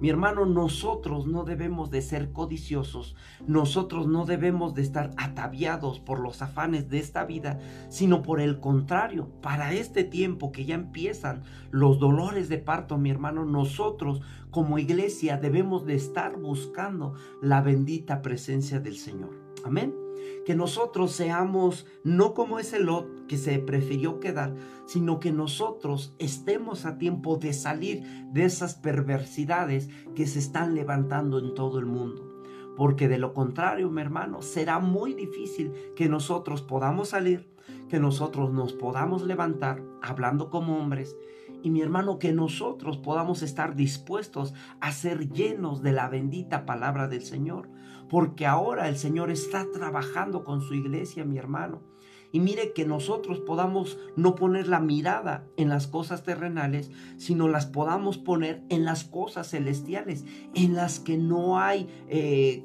Mi 0.00 0.10
hermano, 0.10 0.44
nosotros 0.44 1.26
no 1.26 1.44
debemos 1.44 1.90
de 1.90 2.02
ser 2.02 2.32
codiciosos, 2.32 3.16
nosotros 3.46 4.06
no 4.06 4.26
debemos 4.26 4.74
de 4.74 4.82
estar 4.82 5.12
ataviados 5.16 5.98
por 5.98 6.20
los 6.20 6.42
afanes 6.42 6.90
de 6.90 6.98
esta 6.98 7.24
vida, 7.24 7.58
sino 7.88 8.20
por 8.22 8.40
el 8.40 8.60
contrario, 8.60 9.30
para 9.40 9.72
este 9.72 10.04
tiempo 10.04 10.52
que 10.52 10.66
ya 10.66 10.74
empiezan 10.74 11.42
los 11.70 12.00
dolores 12.00 12.50
de 12.50 12.58
parto, 12.58 12.98
mi 12.98 13.08
hermano, 13.08 13.46
nosotros 13.46 14.20
como 14.50 14.78
iglesia 14.78 15.38
debemos 15.38 15.86
de 15.86 15.94
estar 15.94 16.38
buscando 16.38 17.14
la 17.40 17.62
bendita 17.62 18.20
presencia 18.20 18.80
del 18.80 18.96
Señor. 18.96 19.30
Amén 19.64 20.03
que 20.44 20.54
nosotros 20.54 21.12
seamos 21.12 21.86
no 22.02 22.34
como 22.34 22.58
ese 22.58 22.80
Lot 22.80 23.26
que 23.26 23.36
se 23.36 23.58
prefirió 23.58 24.20
quedar, 24.20 24.54
sino 24.86 25.20
que 25.20 25.32
nosotros 25.32 26.14
estemos 26.18 26.84
a 26.84 26.98
tiempo 26.98 27.36
de 27.36 27.52
salir 27.52 28.02
de 28.32 28.44
esas 28.44 28.74
perversidades 28.74 29.88
que 30.14 30.26
se 30.26 30.38
están 30.38 30.74
levantando 30.74 31.38
en 31.38 31.54
todo 31.54 31.78
el 31.78 31.86
mundo. 31.86 32.30
Porque 32.76 33.08
de 33.08 33.18
lo 33.18 33.34
contrario, 33.34 33.90
mi 33.90 34.00
hermano, 34.00 34.42
será 34.42 34.78
muy 34.78 35.14
difícil 35.14 35.72
que 35.96 36.08
nosotros 36.08 36.62
podamos 36.62 37.10
salir, 37.10 37.48
que 37.88 38.00
nosotros 38.00 38.52
nos 38.52 38.72
podamos 38.72 39.22
levantar 39.22 39.82
hablando 40.02 40.50
como 40.50 40.78
hombres 40.78 41.16
y 41.64 41.70
mi 41.70 41.80
hermano, 41.80 42.18
que 42.18 42.34
nosotros 42.34 42.98
podamos 42.98 43.42
estar 43.42 43.74
dispuestos 43.74 44.52
a 44.80 44.92
ser 44.92 45.32
llenos 45.32 45.82
de 45.82 45.92
la 45.92 46.10
bendita 46.10 46.66
palabra 46.66 47.08
del 47.08 47.22
Señor, 47.22 47.70
porque 48.14 48.46
ahora 48.46 48.88
el 48.88 48.96
Señor 48.96 49.32
está 49.32 49.66
trabajando 49.72 50.44
con 50.44 50.60
su 50.60 50.74
iglesia, 50.74 51.24
mi 51.24 51.36
hermano. 51.36 51.82
Y 52.30 52.38
mire 52.38 52.72
que 52.72 52.86
nosotros 52.86 53.40
podamos 53.40 53.98
no 54.14 54.36
poner 54.36 54.68
la 54.68 54.78
mirada 54.78 55.48
en 55.56 55.68
las 55.68 55.88
cosas 55.88 56.22
terrenales, 56.22 56.92
sino 57.16 57.48
las 57.48 57.66
podamos 57.66 58.16
poner 58.16 58.62
en 58.68 58.84
las 58.84 59.02
cosas 59.02 59.50
celestiales, 59.50 60.24
en 60.54 60.74
las 60.74 61.00
que 61.00 61.18
no 61.18 61.58
hay 61.58 61.88
eh, 62.08 62.64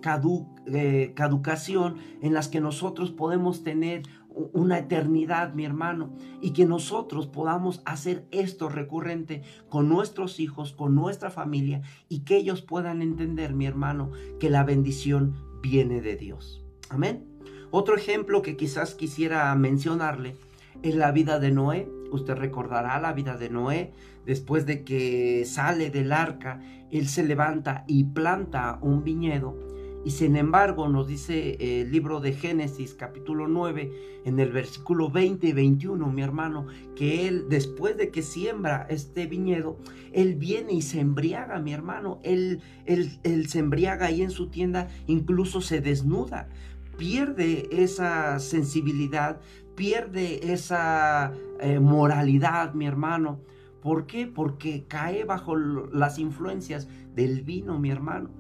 eh, 0.68 1.14
caducación, 1.16 1.96
en 2.22 2.36
las 2.36 2.48
que 2.48 2.62
nosotros 2.62 3.10
podemos 3.10 3.64
tener 3.64 4.04
una 4.54 4.80
eternidad, 4.80 5.54
mi 5.54 5.66
hermano, 5.66 6.14
y 6.42 6.52
que 6.52 6.66
nosotros 6.66 7.28
podamos 7.28 7.82
hacer 7.86 8.26
esto 8.32 8.70
recurrente 8.70 9.44
con 9.70 9.90
nuestros 9.90 10.40
hijos, 10.40 10.74
con 10.74 10.96
nuestra 10.96 11.30
familia, 11.30 11.82
y 12.08 12.22
que 12.22 12.38
ellos 12.38 12.62
puedan 12.62 13.02
entender, 13.02 13.54
mi 13.54 13.66
hermano, 13.66 14.12
que 14.40 14.50
la 14.50 14.64
bendición 14.64 15.36
viene 15.62 16.02
de 16.02 16.16
Dios. 16.16 16.64
Amén. 16.90 17.26
Otro 17.72 17.96
ejemplo 17.96 18.42
que 18.42 18.58
quizás 18.58 18.96
quisiera 18.96 19.54
mencionarle 19.56 20.36
es 20.82 20.96
la 20.96 21.12
vida 21.12 21.40
de 21.40 21.52
Noé. 21.52 21.88
Usted 22.12 22.36
recordará 22.36 23.00
la 23.00 23.14
vida 23.14 23.38
de 23.38 23.50
Noé. 23.50 23.94
Después 24.26 24.66
de 24.66 24.84
que 24.84 25.44
sale 25.46 25.90
del 25.92 26.12
arca, 26.12 26.62
él 26.92 27.08
se 27.08 27.24
levanta 27.24 27.84
y 27.88 28.06
planta 28.06 28.80
un 28.82 29.04
viñedo 29.04 29.69
y 30.06 30.12
sin 30.12 30.36
embargo 30.36 30.88
nos 30.88 31.08
dice 31.08 31.82
el 31.82 31.92
libro 31.92 32.22
de 32.22 32.34
Génesis 32.34 32.94
capítulo 32.94 33.48
9 33.48 34.22
en 34.26 34.40
el 34.40 34.52
versículo 34.52 35.10
20 35.10 35.48
y 35.48 35.54
21, 35.54 36.08
mi 36.12 36.22
hermano, 36.22 36.68
que 36.96 37.28
él 37.28 37.48
después 37.50 37.98
de 37.98 38.10
que 38.10 38.22
siembra 38.22 38.88
este 38.90 39.28
viñedo, 39.28 39.78
él 40.14 40.36
viene 40.36 40.74
y 40.74 40.82
se 40.82 41.00
embriaga, 41.00 41.60
mi 41.60 41.74
hermano, 41.74 42.20
él, 42.24 42.62
él, 42.86 43.48
se 43.50 43.60
embriaga 43.60 44.08
ahí 44.08 44.22
en 44.22 44.32
su 44.32 44.48
tienda, 44.48 44.88
incluso 45.08 45.62
se 45.62 45.82
desnuda, 45.82 46.48
pierde 46.98 47.68
esa 47.72 48.40
sensibilidad, 48.40 49.40
pierde 49.76 50.52
esa 50.54 51.34
eh, 51.60 51.80
moralidad, 51.80 52.74
mi 52.74 52.86
hermano. 52.86 53.40
¿Por 53.82 54.08
qué? 54.08 54.28
Porque 54.28 54.86
cae 54.88 55.24
bajo 55.24 55.56
las 55.56 56.20
influencias 56.20 56.90
del 57.16 57.44
vino, 57.44 57.80
mi 57.80 57.90
hermano. 57.90 58.39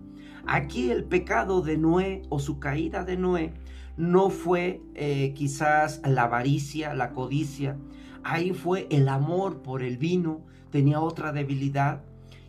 Aquí 0.52 0.90
el 0.90 1.04
pecado 1.04 1.62
de 1.62 1.78
Noé 1.78 2.24
o 2.30 2.40
su 2.40 2.58
caída 2.58 3.04
de 3.04 3.18
Noé 3.18 3.54
no 3.98 4.32
fue 4.32 4.82
eh, 4.96 5.36
quizás 5.36 6.02
la 6.04 6.24
avaricia, 6.24 6.96
la 6.96 7.12
codicia, 7.12 7.78
ahí 8.24 8.52
fue 8.54 8.88
el 8.90 9.10
amor 9.10 9.62
por 9.62 9.84
el 9.84 9.98
vino, 9.98 10.42
tenía 10.72 11.02
otra 11.02 11.32
debilidad. 11.34 12.02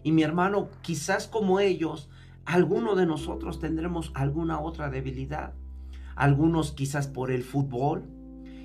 Y 0.03 0.13
mi 0.13 0.23
hermano, 0.23 0.71
quizás 0.81 1.29
como 1.29 1.61
ellos, 1.61 2.09
alguno 2.47 2.95
de 2.95 3.05
nosotros 3.05 3.61
tendremos 3.61 4.13
alguna 4.15 4.61
otra 4.61 4.89
debilidad. 4.89 5.53
Algunos 6.17 6.73
quizás 6.73 7.07
por 7.07 7.31
el 7.31 7.43
fútbol. 7.43 8.05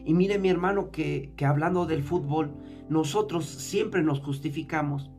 Y 0.06 0.14
mire 0.14 0.40
mi 0.40 0.48
hermano 0.48 0.92
que, 0.92 1.34
que 1.36 1.46
hablando 1.46 1.86
del 1.86 2.04
fútbol, 2.04 2.54
nosotros 2.88 3.44
siempre 3.44 4.02
nos 4.02 4.22
justificamos 4.22 5.12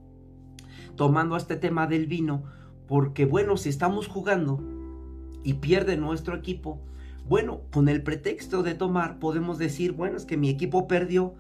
tomando 0.96 1.37
este 1.37 1.57
tema 1.57 1.87
del 1.87 2.07
vino 2.07 2.44
porque 2.87 3.25
bueno, 3.25 3.57
si 3.57 3.68
estamos 3.68 4.09
jugando 4.09 4.61
y 5.42 5.55
pierde 5.55 5.96
nuestro 5.96 6.37
equipo, 6.37 6.81
bueno, 7.29 7.62
con 7.72 7.88
el 7.88 8.03
pretexto 8.03 8.62
de 8.62 8.75
tomar 8.75 9.18
podemos 9.18 9.59
decir, 9.59 9.92
bueno, 9.92 10.16
es 10.16 10.25
que 10.25 10.37
mi 10.37 10.49
equipo 10.49 10.87
perdió, 10.87 11.35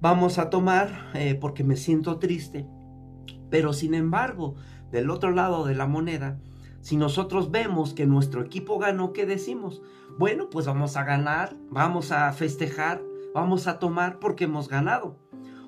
vamos 0.00 0.38
a 0.38 0.50
tomar 0.50 1.10
eh, 1.14 1.34
porque 1.34 1.64
me 1.64 1.76
siento 1.76 2.18
triste. 2.18 2.66
Pero 3.50 3.72
sin 3.72 3.94
embargo, 3.94 4.56
del 4.90 5.10
otro 5.10 5.30
lado 5.30 5.64
de 5.64 5.74
la 5.74 5.86
moneda, 5.86 6.40
si 6.80 6.96
nosotros 6.96 7.50
vemos 7.50 7.94
que 7.94 8.06
nuestro 8.06 8.42
equipo 8.42 8.78
ganó, 8.78 9.12
¿qué 9.12 9.24
decimos? 9.24 9.80
Bueno, 10.18 10.50
pues 10.50 10.66
vamos 10.66 10.96
a 10.96 11.04
ganar, 11.04 11.56
vamos 11.70 12.12
a 12.12 12.30
festejar, 12.32 13.02
vamos 13.32 13.66
a 13.66 13.78
tomar 13.78 14.18
porque 14.18 14.44
hemos 14.44 14.68
ganado. 14.68 15.16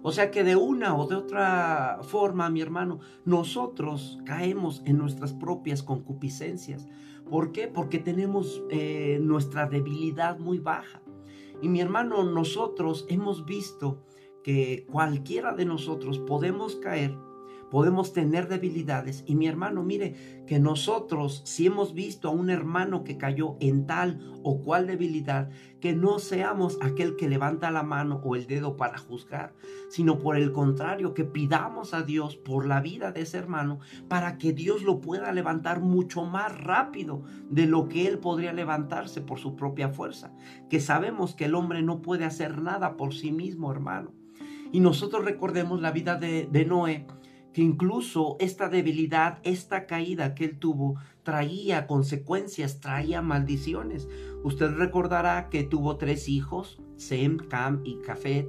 O 0.07 0.13
sea 0.13 0.31
que 0.31 0.45
de 0.45 0.55
una 0.55 0.97
o 0.97 1.09
de 1.09 1.17
otra 1.17 1.99
forma, 2.03 2.49
mi 2.49 2.61
hermano, 2.61 3.01
nosotros 3.25 4.21
caemos 4.25 4.81
en 4.85 4.99
nuestras 4.99 5.33
propias 5.33 5.83
concupiscencias. 5.83 6.87
¿Por 7.29 7.51
qué? 7.51 7.67
Porque 7.67 7.99
tenemos 7.99 8.63
eh, 8.71 9.19
nuestra 9.21 9.67
debilidad 9.67 10.39
muy 10.39 10.61
baja. 10.61 11.03
Y 11.61 11.69
mi 11.69 11.81
hermano, 11.81 12.23
nosotros 12.23 13.05
hemos 13.09 13.47
visto 13.47 14.05
que 14.45 14.87
cualquiera 14.89 15.55
de 15.55 15.65
nosotros 15.65 16.21
podemos 16.21 16.77
caer 16.77 17.19
podemos 17.77 18.15
tener 18.15 18.49
debilidades. 18.49 19.23
Y 19.27 19.35
mi 19.35 19.49
hermano, 19.49 19.83
mire, 19.83 20.15
que 20.47 20.59
nosotros, 20.59 21.43
si 21.45 21.67
hemos 21.67 21.93
visto 21.93 22.29
a 22.29 22.31
un 22.31 22.49
hermano 22.49 23.05
que 23.05 23.19
cayó 23.19 23.59
en 23.61 23.87
tal 23.87 24.33
o 24.43 24.63
cual 24.63 24.87
debilidad, 24.87 25.51
que 25.79 25.93
no 25.93 26.19
seamos 26.19 26.79
aquel 26.81 27.17
que 27.17 27.29
levanta 27.29 27.71
la 27.71 27.83
mano 27.83 28.23
o 28.25 28.35
el 28.35 28.47
dedo 28.47 28.79
para 28.79 28.97
juzgar, 28.97 29.53
sino 29.91 30.19
por 30.19 30.39
el 30.39 30.53
contrario, 30.53 31.13
que 31.13 31.27
pidamos 31.27 31.93
a 31.93 32.01
Dios 32.01 32.37
por 32.37 32.67
la 32.67 32.81
vida 32.81 33.13
de 33.13 33.21
ese 33.21 33.37
hermano 33.37 33.81
para 34.09 34.39
que 34.39 34.55
Dios 34.55 34.83
lo 34.83 35.03
pueda 35.03 35.31
levantar 35.33 35.83
mucho 35.83 36.25
más 36.25 36.59
rápido 36.59 37.25
de 37.51 37.67
lo 37.67 37.91
que 37.91 38.09
él 38.09 38.19
podría 38.21 38.55
levantarse 38.55 39.21
por 39.21 39.39
su 39.39 39.55
propia 39.55 39.91
fuerza. 39.91 40.33
Que 40.71 40.81
sabemos 40.81 41.35
que 41.35 41.45
el 41.45 41.55
hombre 41.55 41.83
no 41.83 42.01
puede 42.01 42.25
hacer 42.25 42.63
nada 42.63 42.97
por 42.97 43.13
sí 43.13 43.33
mismo, 43.33 43.71
hermano. 43.71 44.15
Y 44.73 44.81
nosotros 44.81 45.27
recordemos 45.27 45.83
la 45.83 45.93
vida 45.93 46.17
de, 46.17 46.49
de 46.51 46.65
Noé, 46.65 47.07
que 47.57 47.63
incluso 47.63 48.37
esta 48.39 48.69
debilidad, 48.69 49.39
esta 49.43 49.87
caída 49.87 50.35
que 50.35 50.45
él 50.45 50.59
tuvo, 50.59 50.97
traía 51.23 51.87
consecuencias, 51.87 52.81
traía 52.81 53.23
maldiciones. 53.23 54.11
Usted 54.45 54.73
recordará 54.73 55.49
que 55.49 55.65
tuvo 55.65 55.97
tres 55.97 56.29
hijos, 56.29 56.83
Sem, 56.97 57.39
Cam 57.39 57.81
y 57.83 58.03
Cafet, 58.03 58.47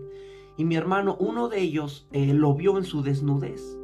y 0.58 0.66
mi 0.66 0.76
hermano, 0.76 1.16
uno 1.22 1.48
de 1.48 1.62
ellos 1.62 2.06
eh, 2.12 2.34
lo 2.34 2.54
vio 2.54 2.78
en 2.78 2.84
su 2.84 3.02
desnudez. 3.02 3.78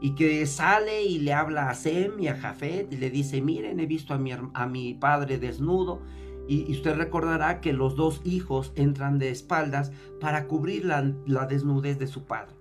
Y 0.00 0.16
que 0.16 0.44
sale 0.46 1.04
y 1.04 1.20
le 1.20 1.32
habla 1.32 1.70
a 1.70 1.74
Sem 1.76 2.18
y 2.18 2.26
a 2.26 2.36
Jafet 2.36 2.92
y 2.92 2.96
le 2.96 3.10
dice, 3.10 3.40
miren, 3.40 3.78
he 3.78 3.86
visto 3.86 4.14
a 4.14 4.18
mi, 4.18 4.32
a 4.32 4.66
mi 4.66 4.94
padre 4.94 5.38
desnudo. 5.38 6.02
Y, 6.48 6.72
usted 6.72 6.96
recordará 6.96 7.60
que 7.60 7.72
los 7.72 7.94
dos 7.94 8.20
hijos 8.24 8.72
entran 8.74 9.20
de 9.20 9.30
espaldas 9.30 9.92
para 10.20 10.48
cubrir 10.48 10.84
la 10.86 11.46
desnudez 11.46 12.00
de 12.00 12.08
su 12.08 12.24
padre 12.24 12.55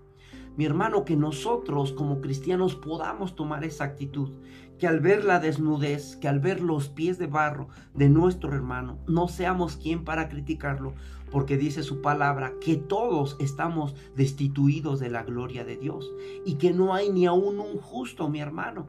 mi 0.58 0.66
hermano, 0.66 1.04
que 1.04 1.16
nosotros 1.16 1.92
como 1.92 2.22
cristianos 2.22 2.76
podamos 2.76 3.36
tomar 3.36 3.64
esa 3.64 3.84
actitud, 3.84 4.32
que 4.80 4.88
al 4.88 5.00
ver 5.00 5.26
la 5.26 5.40
desnudez, 5.40 6.16
que 6.18 6.28
al 6.28 6.40
ver 6.40 6.62
los 6.62 6.90
pies 6.90 7.18
de 7.18 7.28
barro 7.28 7.68
de 7.94 8.10
nuestro 8.10 8.54
hermano, 8.54 8.98
no 9.08 9.28
seamos 9.28 9.78
quien 9.78 10.04
para 10.04 10.30
criticarlo, 10.30 10.94
porque 11.32 11.58
dice 11.58 11.84
su 11.84 12.02
palabra 12.02 12.54
que 12.62 12.76
todos 12.76 13.36
estamos 13.40 13.96
destituidos 14.16 15.00
de 15.00 15.10
la 15.10 15.24
gloria 15.24 15.66
de 15.66 15.78
Dios 15.78 16.10
y 16.46 16.56
que 16.56 16.74
no 16.74 16.94
hay 16.94 17.10
ni 17.10 17.26
aún 17.26 17.60
un 17.60 17.78
justo, 17.78 18.30
mi 18.30 18.40
hermano. 18.40 18.88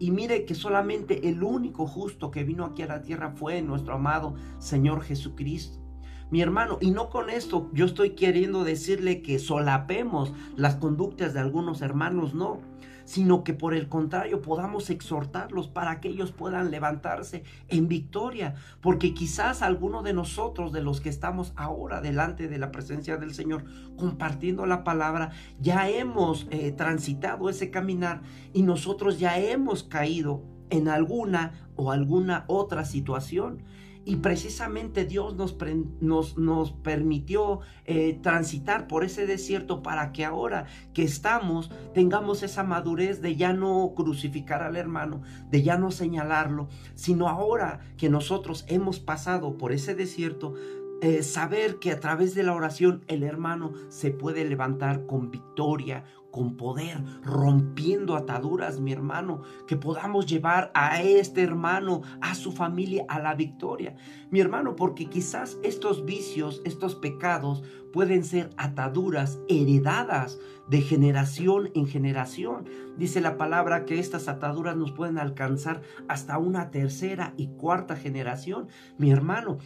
Y 0.00 0.10
mire 0.12 0.44
que 0.44 0.54
solamente 0.54 1.28
el 1.28 1.42
único 1.42 1.86
justo 1.86 2.30
que 2.30 2.44
vino 2.44 2.64
aquí 2.64 2.82
a 2.82 2.86
la 2.86 3.02
tierra 3.02 3.32
fue 3.32 3.62
nuestro 3.62 3.94
amado 3.94 4.34
Señor 4.58 5.02
Jesucristo 5.02 5.87
mi 6.30 6.40
hermano. 6.40 6.78
Y 6.80 6.90
no 6.90 7.10
con 7.10 7.30
esto 7.30 7.70
yo 7.72 7.84
estoy 7.86 8.10
queriendo 8.10 8.64
decirle 8.64 9.22
que 9.22 9.38
solapemos 9.38 10.32
las 10.56 10.76
conductas 10.76 11.34
de 11.34 11.40
algunos 11.40 11.82
hermanos, 11.82 12.34
no 12.34 12.60
sino 13.08 13.42
que 13.42 13.54
por 13.54 13.72
el 13.72 13.88
contrario 13.88 14.42
podamos 14.42 14.90
exhortarlos 14.90 15.66
para 15.66 15.98
que 15.98 16.08
ellos 16.08 16.30
puedan 16.30 16.70
levantarse 16.70 17.42
en 17.68 17.88
victoria, 17.88 18.56
porque 18.82 19.14
quizás 19.14 19.62
alguno 19.62 20.02
de 20.02 20.12
nosotros, 20.12 20.72
de 20.74 20.82
los 20.82 21.00
que 21.00 21.08
estamos 21.08 21.54
ahora 21.56 22.02
delante 22.02 22.48
de 22.48 22.58
la 22.58 22.70
presencia 22.70 23.16
del 23.16 23.32
Señor, 23.32 23.64
compartiendo 23.96 24.66
la 24.66 24.84
palabra, 24.84 25.30
ya 25.58 25.88
hemos 25.88 26.48
eh, 26.50 26.70
transitado 26.72 27.48
ese 27.48 27.70
caminar 27.70 28.20
y 28.52 28.60
nosotros 28.60 29.18
ya 29.18 29.38
hemos 29.38 29.84
caído 29.84 30.42
en 30.68 30.88
alguna 30.88 31.70
o 31.76 31.92
alguna 31.92 32.44
otra 32.46 32.84
situación. 32.84 33.62
Y 34.08 34.16
precisamente 34.16 35.04
Dios 35.04 35.36
nos, 35.36 35.54
nos, 36.00 36.38
nos 36.38 36.72
permitió 36.72 37.60
eh, 37.84 38.18
transitar 38.22 38.86
por 38.86 39.04
ese 39.04 39.26
desierto 39.26 39.82
para 39.82 40.12
que 40.12 40.24
ahora 40.24 40.64
que 40.94 41.02
estamos 41.02 41.70
tengamos 41.92 42.42
esa 42.42 42.64
madurez 42.64 43.20
de 43.20 43.36
ya 43.36 43.52
no 43.52 43.92
crucificar 43.94 44.62
al 44.62 44.76
hermano, 44.76 45.20
de 45.50 45.62
ya 45.62 45.76
no 45.76 45.90
señalarlo, 45.90 46.70
sino 46.94 47.28
ahora 47.28 47.80
que 47.98 48.08
nosotros 48.08 48.64
hemos 48.68 48.98
pasado 48.98 49.58
por 49.58 49.72
ese 49.72 49.94
desierto, 49.94 50.54
eh, 51.02 51.22
saber 51.22 51.78
que 51.78 51.92
a 51.92 52.00
través 52.00 52.34
de 52.34 52.44
la 52.44 52.54
oración 52.54 53.04
el 53.08 53.22
hermano 53.22 53.74
se 53.90 54.10
puede 54.10 54.46
levantar 54.46 55.04
con 55.04 55.30
victoria, 55.30 56.04
con 56.30 56.56
poder, 56.56 57.02
rompiendo 57.22 58.16
ataduras, 58.16 58.80
mi 58.80 58.92
hermano, 58.92 59.42
que 59.66 59.76
podamos 59.76 60.26
llevar 60.26 60.70
a 60.74 61.02
este 61.02 61.42
hermano, 61.42 62.02
a 62.20 62.34
su 62.34 62.52
familia, 62.52 63.04
a 63.08 63.18
la 63.18 63.34
victoria. 63.34 63.96
Mi 64.30 64.40
hermano, 64.40 64.76
porque 64.76 65.06
quizás 65.06 65.58
estos 65.62 66.04
vicios, 66.04 66.60
estos 66.64 66.94
pecados 66.94 67.62
pueden 67.92 68.24
ser 68.24 68.50
ataduras 68.56 69.40
heredadas 69.48 70.38
de 70.68 70.82
generación 70.82 71.70
en 71.74 71.86
generación. 71.86 72.66
Dice 72.96 73.20
la 73.20 73.36
palabra 73.36 73.84
que 73.84 73.98
estas 73.98 74.28
ataduras 74.28 74.76
nos 74.76 74.92
pueden 74.92 75.18
alcanzar 75.18 75.80
hasta 76.08 76.38
una 76.38 76.70
tercera 76.70 77.32
y 77.36 77.48
cuarta 77.48 77.96
generación. 77.96 78.68
Mi 78.98 79.10
hermano, 79.10 79.58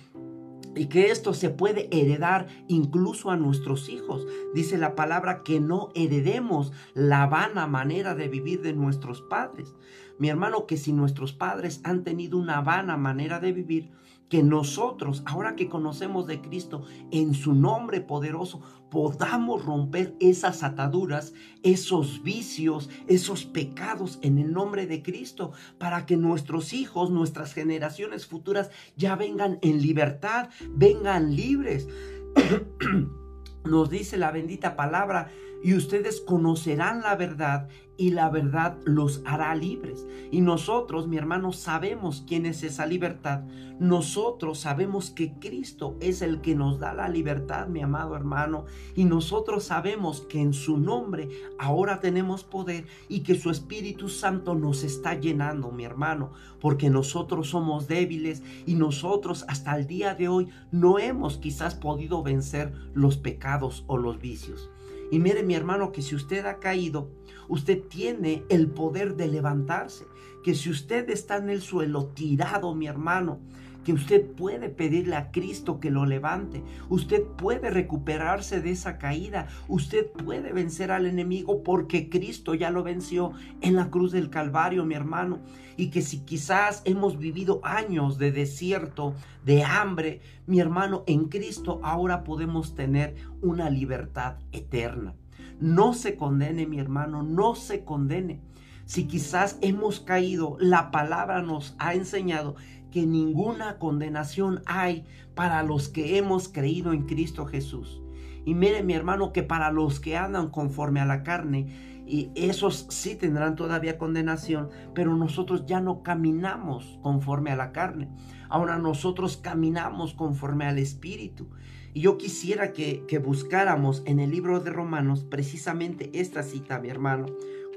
y 0.75 0.87
que 0.87 1.11
esto 1.11 1.35
se 1.35 1.51
puede 1.51 1.89
heredar 1.91 2.49
incluso 2.69 3.31
a 3.31 3.37
nuestros 3.37 3.89
hijos. 3.89 4.27
Dice 4.55 4.79
la 4.79 4.95
palabra 4.95 5.43
que 5.43 5.61
no 5.61 5.91
heredemos 5.95 6.73
la 6.95 7.27
vana 7.27 7.67
manera 7.67 8.15
de 8.15 8.29
vivir 8.29 8.63
de 8.63 8.73
nuestros 8.73 9.23
padres. 9.23 9.75
Mi 10.19 10.29
hermano, 10.29 10.67
que 10.67 10.77
si 10.77 10.93
nuestros 10.93 11.33
padres 11.33 11.81
han 11.85 12.05
tenido 12.05 12.39
una 12.39 12.61
vana 12.61 12.97
manera 12.97 13.41
de 13.41 13.53
vivir, 13.53 13.91
que 14.29 14.43
nosotros, 14.43 15.23
ahora 15.27 15.57
que 15.57 15.69
conocemos 15.69 16.27
de 16.27 16.41
Cristo, 16.41 16.85
en 17.11 17.35
su 17.35 17.55
nombre 17.55 18.01
poderoso, 18.01 18.63
podamos 18.93 19.65
romper 19.65 20.15
esas 20.21 20.63
ataduras, 20.63 21.33
esos 21.63 22.23
vicios, 22.23 22.91
esos 23.09 23.47
pecados 23.47 24.19
en 24.21 24.37
el 24.37 24.53
nombre 24.53 24.87
de 24.87 25.03
Cristo, 25.03 25.53
para 25.79 26.05
que 26.05 26.19
nuestros 26.19 26.75
hijos, 26.75 27.11
nuestras 27.11 27.55
generaciones 27.55 28.27
futuras 28.27 28.71
ya 28.95 29.17
vengan 29.17 29.59
en 29.63 29.81
libertad, 29.81 30.51
vengan 30.69 31.35
libres. 31.35 31.89
Nos 33.65 33.89
dice 33.89 34.19
la 34.19 34.31
bendita 34.31 34.77
palabra, 34.77 35.31
y 35.63 35.75
ustedes 35.75 36.21
conocerán 36.21 37.01
la 37.01 37.17
verdad 37.17 37.69
y 38.03 38.11
la 38.11 38.31
verdad 38.31 38.79
los 38.85 39.23
hará 39.25 39.55
libres. 39.55 40.05
Y 40.33 40.41
nosotros, 40.41 41.07
mi 41.07 41.19
hermano, 41.19 41.53
sabemos 41.53 42.25
quién 42.27 42.47
es 42.47 42.65
esa 42.65 42.85
libertad. 42.85 43.45
Nosotros 43.79 44.59
sabemos 44.59 45.11
que 45.11 45.35
Cristo 45.35 45.97
es 46.01 46.21
el 46.21 46.41
que 46.41 46.57
nos 46.57 46.81
da 46.81 46.95
la 46.95 47.09
libertad, 47.09 47.69
mi 47.69 47.81
amado 47.81 48.17
hermano. 48.17 48.65
Y 48.97 49.05
nosotros 49.05 49.63
sabemos 49.63 50.23
que 50.23 50.41
en 50.41 50.53
su 50.53 50.79
nombre 50.79 51.29
ahora 51.61 52.01
tenemos 52.01 52.43
poder 52.43 52.87
y 53.09 53.21
que 53.21 53.37
su 53.37 53.51
Espíritu 53.51 54.09
Santo 54.09 54.57
nos 54.57 54.83
está 54.83 55.15
llenando, 55.15 55.71
mi 55.71 55.85
hermano, 55.85 56.33
porque 56.61 56.91
nosotros 56.91 57.51
somos 57.51 57.87
débiles 57.87 58.43
y 58.67 58.75
nosotros 58.75 59.45
hasta 59.47 59.77
el 59.77 59.87
día 59.87 60.17
de 60.17 60.27
hoy 60.27 60.49
no 60.73 60.99
hemos 60.99 61.37
quizás 61.37 61.77
podido 61.77 62.25
vencer 62.25 62.73
los 62.95 63.17
pecados 63.17 63.85
o 63.87 63.97
los 63.97 64.19
vicios. 64.21 64.72
Y 65.13 65.19
mire 65.19 65.43
mi 65.43 65.55
hermano 65.55 65.93
que 65.93 66.01
si 66.01 66.15
usted 66.15 66.47
ha 66.47 66.59
caído, 66.59 67.11
usted 67.47 67.83
tiene 67.83 68.45
el 68.49 68.71
poder 68.71 69.15
de 69.15 69.29
levantarse. 69.29 70.07
Que 70.43 70.55
si 70.55 70.71
usted 70.71 71.11
está 71.11 71.37
en 71.37 71.51
el 71.51 71.61
suelo 71.61 72.07
tirado, 72.07 72.75
mi 72.75 72.87
hermano, 72.87 73.39
que 73.85 73.93
usted 73.93 74.25
puede 74.33 74.69
pedirle 74.69 75.17
a 75.17 75.31
Cristo 75.31 75.81
que 75.81 75.91
lo 75.91 76.07
levante. 76.07 76.63
Usted 76.89 77.23
puede 77.23 77.71
recuperarse 77.71 78.61
de 78.61 78.71
esa 78.71 78.99
caída. 78.99 79.49
Usted 79.69 80.07
puede 80.11 80.53
vencer 80.53 80.91
al 80.91 81.07
enemigo 81.07 81.63
porque 81.63 82.09
Cristo 82.09 82.55
ya 82.55 82.71
lo 82.71 82.83
venció 82.83 83.33
en 83.61 83.77
la 83.77 83.91
cruz 83.91 84.13
del 84.13 84.31
Calvario, 84.31 84.85
mi 84.85 84.95
hermano. 84.95 85.41
Y 85.77 85.91
que 85.91 86.03
si 86.03 86.21
quizás 86.21 86.83
hemos 86.85 87.19
vivido 87.19 87.61
años 87.65 88.19
de 88.19 88.31
desierto, 88.31 89.15
de 89.45 89.65
hambre, 89.65 90.21
mi 90.47 90.61
hermano, 90.61 91.03
en 91.07 91.29
Cristo 91.29 91.81
ahora 91.83 92.25
podemos 92.25 92.75
tener 92.75 93.17
una 93.41 93.71
libertad 93.71 94.37
eterna. 94.53 95.15
No 95.61 95.95
se 95.95 96.17
condene, 96.17 96.67
mi 96.67 96.79
hermano, 96.79 97.23
no 97.23 97.55
se 97.55 97.85
condene. 97.85 98.41
Si 98.85 99.07
quizás 99.07 99.59
hemos 99.63 100.01
caído, 100.01 100.57
la 100.61 100.91
palabra 100.91 101.41
nos 101.41 101.75
ha 101.79 101.95
enseñado 101.95 102.57
que 102.93 103.05
ninguna 103.07 103.79
condenación 103.81 104.63
hay 104.67 105.05
para 105.35 105.65
los 105.65 105.89
que 105.89 106.19
hemos 106.19 106.49
creído 106.49 106.93
en 106.93 107.07
Cristo 107.07 107.47
Jesús. 107.47 108.01
Y 108.45 108.55
mire 108.55 108.85
mi 108.85 108.95
hermano 108.95 109.33
que 109.33 109.43
para 109.43 109.73
los 109.73 109.99
que 109.99 110.17
andan 110.17 110.51
conforme 110.51 111.01
a 111.01 111.07
la 111.07 111.25
carne, 111.25 111.91
y 112.07 112.31
esos 112.35 112.87
sí 112.91 113.17
tendrán 113.17 113.57
todavía 113.57 113.99
condenación, 113.99 114.69
pero 114.95 115.17
nosotros 115.17 115.65
ya 115.67 115.81
no 115.81 116.03
caminamos 116.03 116.99
conforme 117.03 117.51
a 117.51 117.57
la 117.57 117.73
carne. 117.73 118.09
Ahora 118.49 118.79
nosotros 118.79 119.37
caminamos 119.37 120.13
conforme 120.13 120.67
al 120.67 120.79
Espíritu. 120.79 121.49
Y 121.95 122.03
yo 122.03 122.19
quisiera 122.19 122.73
que, 122.73 123.23
buscáramos 123.25 124.03
en 124.07 124.19
el 124.21 124.31
libro 124.31 124.61
de 124.61 124.71
Romanos 124.71 125.25
precisamente 125.25 126.11
esta 126.15 126.43
cita, 126.43 126.79
mi 126.81 126.89
hermano, 126.89 127.27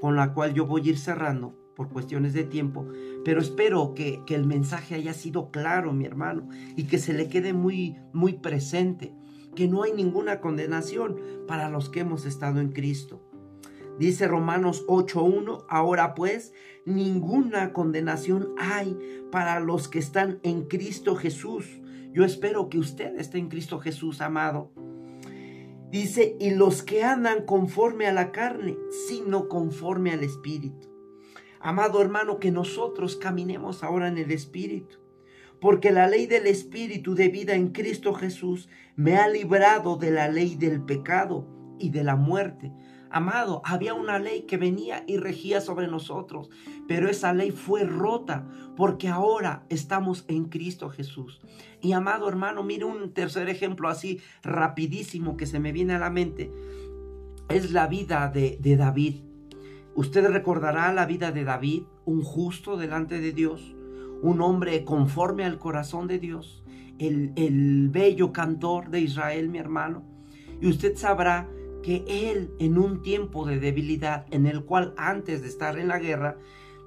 con 0.00 0.16
la 0.16 0.34
cual 0.34 0.54
yo 0.54 0.66
voy 0.66 0.86
a 0.86 0.90
ir 0.90 0.98
cerrando 0.98 1.65
por 1.76 1.90
cuestiones 1.90 2.32
de 2.32 2.42
tiempo, 2.42 2.88
pero 3.24 3.40
espero 3.40 3.94
que, 3.94 4.22
que, 4.26 4.34
el 4.34 4.46
mensaje 4.46 4.96
haya 4.96 5.12
sido 5.12 5.50
claro, 5.52 5.92
mi 5.92 6.06
hermano, 6.06 6.48
y 6.74 6.84
que 6.84 6.98
se 6.98 7.12
le 7.12 7.28
quede 7.28 7.52
muy, 7.52 7.96
muy 8.12 8.32
presente, 8.32 9.14
que 9.54 9.68
no 9.68 9.84
hay 9.84 9.92
ninguna 9.92 10.40
condenación 10.40 11.20
para 11.46 11.70
los 11.70 11.88
que 11.88 12.00
hemos 12.00 12.24
estado 12.24 12.60
en 12.60 12.72
Cristo. 12.72 13.22
Dice 13.98 14.26
Romanos 14.26 14.84
8.1, 14.88 15.66
ahora 15.68 16.14
pues, 16.14 16.52
ninguna 16.84 17.72
condenación 17.72 18.48
hay 18.58 18.98
para 19.30 19.60
los 19.60 19.88
que 19.88 19.98
están 19.98 20.40
en 20.42 20.64
Cristo 20.64 21.14
Jesús 21.14 21.80
yo 22.16 22.24
espero 22.24 22.70
que 22.70 22.78
usted 22.78 23.14
esté 23.20 23.36
en 23.36 23.50
Cristo 23.50 23.78
Jesús, 23.78 24.22
amado. 24.22 24.72
Dice, 25.90 26.34
y 26.40 26.48
los 26.48 26.82
que 26.82 27.04
andan 27.04 27.44
conforme 27.44 28.06
a 28.06 28.12
la 28.14 28.32
carne, 28.32 28.78
sino 29.06 29.50
conforme 29.50 30.12
al 30.12 30.24
Espíritu. 30.24 30.95
Amado 31.66 32.00
hermano, 32.00 32.38
que 32.38 32.52
nosotros 32.52 33.16
caminemos 33.16 33.82
ahora 33.82 34.06
en 34.06 34.18
el 34.18 34.30
Espíritu. 34.30 34.98
Porque 35.60 35.90
la 35.90 36.06
ley 36.06 36.28
del 36.28 36.46
Espíritu 36.46 37.16
de 37.16 37.26
vida 37.26 37.56
en 37.56 37.70
Cristo 37.72 38.14
Jesús 38.14 38.68
me 38.94 39.16
ha 39.16 39.26
librado 39.26 39.96
de 39.96 40.12
la 40.12 40.28
ley 40.28 40.54
del 40.54 40.80
pecado 40.80 41.44
y 41.80 41.90
de 41.90 42.04
la 42.04 42.14
muerte. 42.14 42.72
Amado, 43.10 43.62
había 43.64 43.94
una 43.94 44.20
ley 44.20 44.42
que 44.42 44.58
venía 44.58 45.02
y 45.08 45.16
regía 45.16 45.60
sobre 45.60 45.88
nosotros, 45.88 46.50
pero 46.86 47.08
esa 47.08 47.32
ley 47.32 47.50
fue 47.50 47.82
rota 47.82 48.46
porque 48.76 49.08
ahora 49.08 49.66
estamos 49.68 50.24
en 50.28 50.44
Cristo 50.44 50.88
Jesús. 50.88 51.40
Y 51.80 51.94
amado 51.94 52.28
hermano, 52.28 52.62
mire 52.62 52.84
un 52.84 53.12
tercer 53.12 53.48
ejemplo 53.48 53.88
así 53.88 54.20
rapidísimo 54.44 55.36
que 55.36 55.46
se 55.46 55.58
me 55.58 55.72
viene 55.72 55.94
a 55.94 55.98
la 55.98 56.10
mente. 56.10 56.48
Es 57.48 57.72
la 57.72 57.88
vida 57.88 58.28
de, 58.28 58.76
David. 58.76 59.25
Usted 59.96 60.28
recordará 60.28 60.92
la 60.92 61.06
vida 61.06 61.32
de 61.32 61.44
David, 61.44 61.84
un 62.04 62.22
justo 62.22 62.76
delante 62.76 63.18
de 63.18 63.32
Dios, 63.32 63.74
un 64.20 64.42
hombre 64.42 64.84
conforme 64.84 65.44
al 65.44 65.58
corazón 65.58 66.06
de 66.06 66.18
Dios, 66.18 66.62
el, 66.98 67.32
el 67.36 67.88
bello 67.88 68.30
cantor 68.30 68.90
de 68.90 69.00
Israel, 69.00 69.48
mi 69.48 69.56
hermano. 69.56 70.04
Y 70.60 70.68
usted 70.68 70.96
sabrá 70.96 71.48
que 71.82 72.04
él 72.06 72.50
en 72.58 72.76
un 72.76 73.00
tiempo 73.00 73.46
de 73.46 73.58
debilidad 73.58 74.26
en 74.30 74.46
el 74.46 74.64
cual 74.64 74.92
antes 74.98 75.40
de 75.40 75.48
estar 75.48 75.78
en 75.78 75.88
la 75.88 75.98
guerra, 75.98 76.36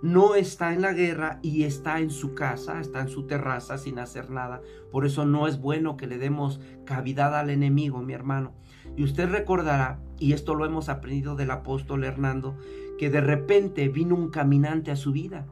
no 0.01 0.35
está 0.35 0.73
en 0.73 0.81
la 0.81 0.93
guerra 0.93 1.39
y 1.41 1.63
está 1.63 1.99
en 1.99 2.09
su 2.09 2.33
casa, 2.33 2.79
está 2.79 3.01
en 3.01 3.09
su 3.09 3.25
terraza 3.25 3.77
sin 3.77 3.97
hacer 3.97 4.29
nada. 4.29 4.61
Por 4.91 5.05
eso 5.05 5.25
no 5.25 5.47
es 5.47 5.59
bueno 5.59 5.97
que 5.97 6.07
le 6.07 6.19
demos 6.19 6.61
cavidad 6.85 7.35
al 7.35 7.49
enemigo, 7.49 8.01
mi 8.01 8.13
hermano. 8.13 8.53
Y 8.95 9.03
usted 9.03 9.29
recordará, 9.29 9.99
y 10.17 10.33
esto 10.33 10.55
lo 10.55 10.65
hemos 10.65 10.89
aprendido 10.89 11.35
del 11.35 11.51
apóstol 11.51 12.03
Hernando, 12.03 12.57
que 12.99 13.09
de 13.09 13.21
repente 13.21 13.88
vino 13.88 14.13
un 14.13 14.29
caminante 14.29 14.91
a 14.91 14.97
su 14.97 15.13
vida 15.13 15.47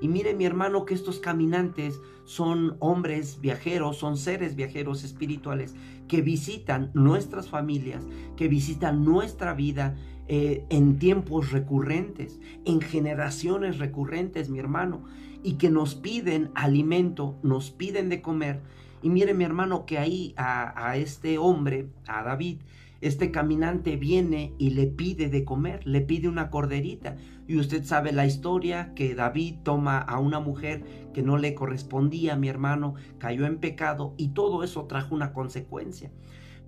Y 0.00 0.08
mire 0.08 0.34
mi 0.34 0.44
hermano 0.44 0.84
que 0.84 0.94
estos 0.94 1.18
caminantes 1.18 2.00
son 2.24 2.76
hombres 2.78 3.40
viajeros, 3.40 3.96
son 3.96 4.16
seres 4.16 4.54
viajeros 4.54 5.02
espirituales 5.02 5.74
que 6.06 6.22
visitan 6.22 6.90
nuestras 6.94 7.48
familias, 7.48 8.04
que 8.36 8.46
visitan 8.46 9.04
nuestra 9.04 9.52
vida 9.54 9.96
eh, 10.28 10.64
en 10.68 10.98
tiempos 10.98 11.50
recurrentes, 11.50 12.38
en 12.64 12.80
generaciones 12.80 13.78
recurrentes, 13.78 14.48
mi 14.48 14.58
hermano, 14.60 15.02
y 15.42 15.54
que 15.54 15.70
nos 15.70 15.94
piden 15.94 16.50
alimento, 16.54 17.36
nos 17.42 17.70
piden 17.70 18.08
de 18.10 18.22
comer. 18.22 18.60
Y 19.02 19.08
mire 19.08 19.34
mi 19.34 19.44
hermano 19.44 19.86
que 19.86 19.98
ahí 19.98 20.34
a, 20.36 20.88
a 20.88 20.96
este 20.98 21.38
hombre, 21.38 21.88
a 22.06 22.22
David, 22.22 22.58
este 23.06 23.30
caminante 23.30 23.96
viene 23.96 24.54
y 24.58 24.70
le 24.70 24.86
pide 24.86 25.28
de 25.28 25.44
comer, 25.44 25.86
le 25.86 26.00
pide 26.00 26.28
una 26.28 26.50
corderita. 26.50 27.16
Y 27.46 27.58
usted 27.58 27.84
sabe 27.84 28.12
la 28.12 28.26
historia 28.26 28.94
que 28.94 29.14
David 29.14 29.56
toma 29.62 29.98
a 29.98 30.18
una 30.18 30.40
mujer 30.40 31.10
que 31.12 31.22
no 31.22 31.38
le 31.38 31.54
correspondía, 31.54 32.36
mi 32.36 32.48
hermano, 32.48 32.94
cayó 33.18 33.46
en 33.46 33.58
pecado 33.58 34.14
y 34.16 34.28
todo 34.28 34.62
eso 34.62 34.86
trajo 34.86 35.14
una 35.14 35.32
consecuencia. 35.32 36.10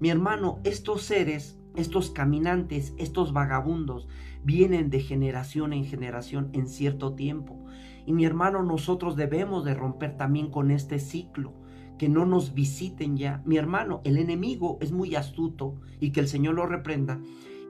Mi 0.01 0.11
hermano, 0.11 0.61
estos 0.65 1.03
seres, 1.03 1.59
estos 1.75 2.11
caminantes, 2.11 2.95
estos 2.99 3.33
vagabundos, 3.33 4.09
vienen 4.45 4.91
de 4.91 5.01
generación 5.01 5.73
en 5.73 5.85
generación 5.85 6.51
en 6.53 6.69
cierto 6.69 7.15
tiempo. 7.15 7.65
Y 8.07 8.13
mi 8.13 8.25
hermano, 8.25 8.63
nosotros 8.63 9.17
debemos 9.17 9.65
de 9.65 9.75
romper 9.75 10.17
también 10.17 10.51
con 10.51 10.71
este 10.71 10.99
ciclo 10.99 11.53
que 11.99 12.09
no 12.09 12.25
nos 12.25 12.55
visiten 12.55 13.17
ya. 13.17 13.43
Mi 13.45 13.57
hermano, 13.57 14.01
el 14.05 14.17
enemigo 14.17 14.79
es 14.81 14.93
muy 14.93 15.15
astuto 15.15 15.75
y 16.01 16.13
que 16.13 16.21
el 16.21 16.29
Señor 16.29 16.55
lo 16.55 16.67
reprenda. 16.67 17.21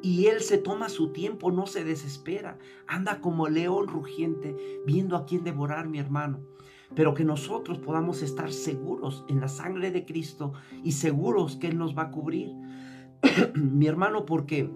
Y 0.03 0.27
él 0.27 0.41
se 0.43 0.59
toma 0.59 0.89
su 0.89 1.13
tiempo, 1.13 1.51
no 1.51 1.67
se 1.67 1.85
desespera. 1.85 2.59
Anda 2.87 3.21
como 3.21 3.49
león 3.49 3.89
rugiente 3.89 4.55
viendo 4.87 5.17
a 5.17 5.27
quién 5.27 5.43
devorar, 5.43 5.89
mi 5.89 5.99
hermano. 5.99 6.41
Pero 6.95 7.15
que 7.15 7.25
nosotros 7.25 7.79
podamos 7.79 8.23
estar 8.23 8.53
seguros 8.53 9.25
en 9.29 9.41
la 9.41 9.49
sangre 9.49 9.91
de 9.91 10.05
Cristo 10.05 10.53
y 10.85 10.93
seguros 10.93 11.57
que 11.57 11.69
Él 11.69 11.79
nos 11.79 11.97
va 11.97 12.03
a 12.03 12.11
cubrir. 12.11 12.53
mi 13.55 13.87
hermano, 13.87 14.25
porque 14.25 14.71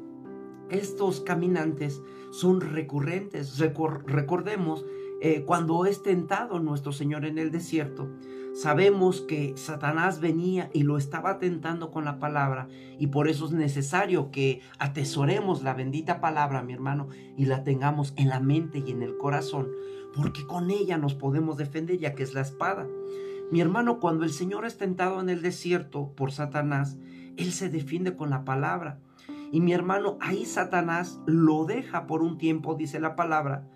estos 0.70 1.20
caminantes 1.20 2.02
son 2.32 2.60
recurrentes. 2.60 3.58
recordemos 3.58 4.84
eh, 5.20 5.44
cuando 5.44 5.86
es 5.86 6.02
tentado 6.02 6.58
nuestro 6.58 6.92
Señor 6.92 7.24
en 7.24 7.38
el 7.38 7.52
desierto, 7.52 8.08
sabemos 8.54 9.20
que 9.20 9.54
Satanás 9.56 10.20
venía 10.20 10.70
y 10.72 10.82
lo 10.82 10.96
estaba 10.98 11.38
tentando 11.38 11.90
con 11.90 12.04
la 12.04 12.18
palabra 12.18 12.68
y 12.98 13.08
por 13.08 13.28
eso 13.28 13.46
es 13.46 13.52
necesario 13.52 14.30
que 14.30 14.60
atesoremos 14.78 15.62
la 15.62 15.74
bendita 15.74 16.20
palabra, 16.20 16.62
mi 16.62 16.72
hermano, 16.72 17.08
y 17.36 17.46
la 17.46 17.64
tengamos 17.64 18.12
en 18.16 18.28
la 18.28 18.40
mente 18.40 18.82
y 18.86 18.90
en 18.90 19.02
el 19.02 19.16
corazón, 19.16 19.68
porque 20.14 20.46
con 20.46 20.70
ella 20.70 20.98
nos 20.98 21.14
podemos 21.14 21.56
defender 21.56 21.98
ya 21.98 22.14
que 22.14 22.22
es 22.22 22.34
la 22.34 22.42
espada. 22.42 22.86
Mi 23.50 23.60
hermano, 23.60 24.00
cuando 24.00 24.24
el 24.24 24.32
Señor 24.32 24.64
es 24.64 24.78
tentado 24.78 25.20
en 25.20 25.28
el 25.28 25.42
desierto 25.42 26.12
por 26.16 26.32
Satanás, 26.32 26.96
Él 27.36 27.52
se 27.52 27.68
defiende 27.68 28.16
con 28.16 28.30
la 28.30 28.44
palabra. 28.44 28.98
Y 29.52 29.60
mi 29.60 29.74
hermano, 29.74 30.16
ahí 30.20 30.46
Satanás 30.46 31.20
lo 31.26 31.66
deja 31.66 32.06
por 32.06 32.22
un 32.22 32.38
tiempo, 32.38 32.74
dice 32.74 32.98
la 32.98 33.14
palabra, 33.14 33.68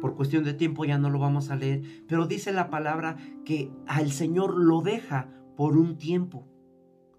por 0.00 0.14
cuestión 0.14 0.44
de 0.44 0.54
tiempo 0.54 0.84
ya 0.84 0.98
no 0.98 1.10
lo 1.10 1.18
vamos 1.18 1.50
a 1.50 1.56
leer, 1.56 1.82
pero 2.08 2.26
dice 2.26 2.52
la 2.52 2.70
palabra 2.70 3.16
que 3.44 3.70
al 3.86 4.10
Señor 4.10 4.56
lo 4.56 4.80
deja 4.80 5.28
por 5.56 5.76
un 5.76 5.98
tiempo. 5.98 6.46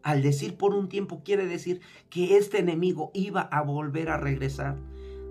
Al 0.04 0.22
decir 0.22 0.58
por 0.58 0.74
un 0.74 0.90
tiempo 0.90 1.22
quiere 1.24 1.46
decir 1.46 1.82
que 2.10 2.38
este 2.38 2.60
enemigo 2.60 3.12
iba 3.14 3.42
a 3.42 3.62
volver 3.62 4.10
a 4.10 4.18
regresar. 4.18 4.78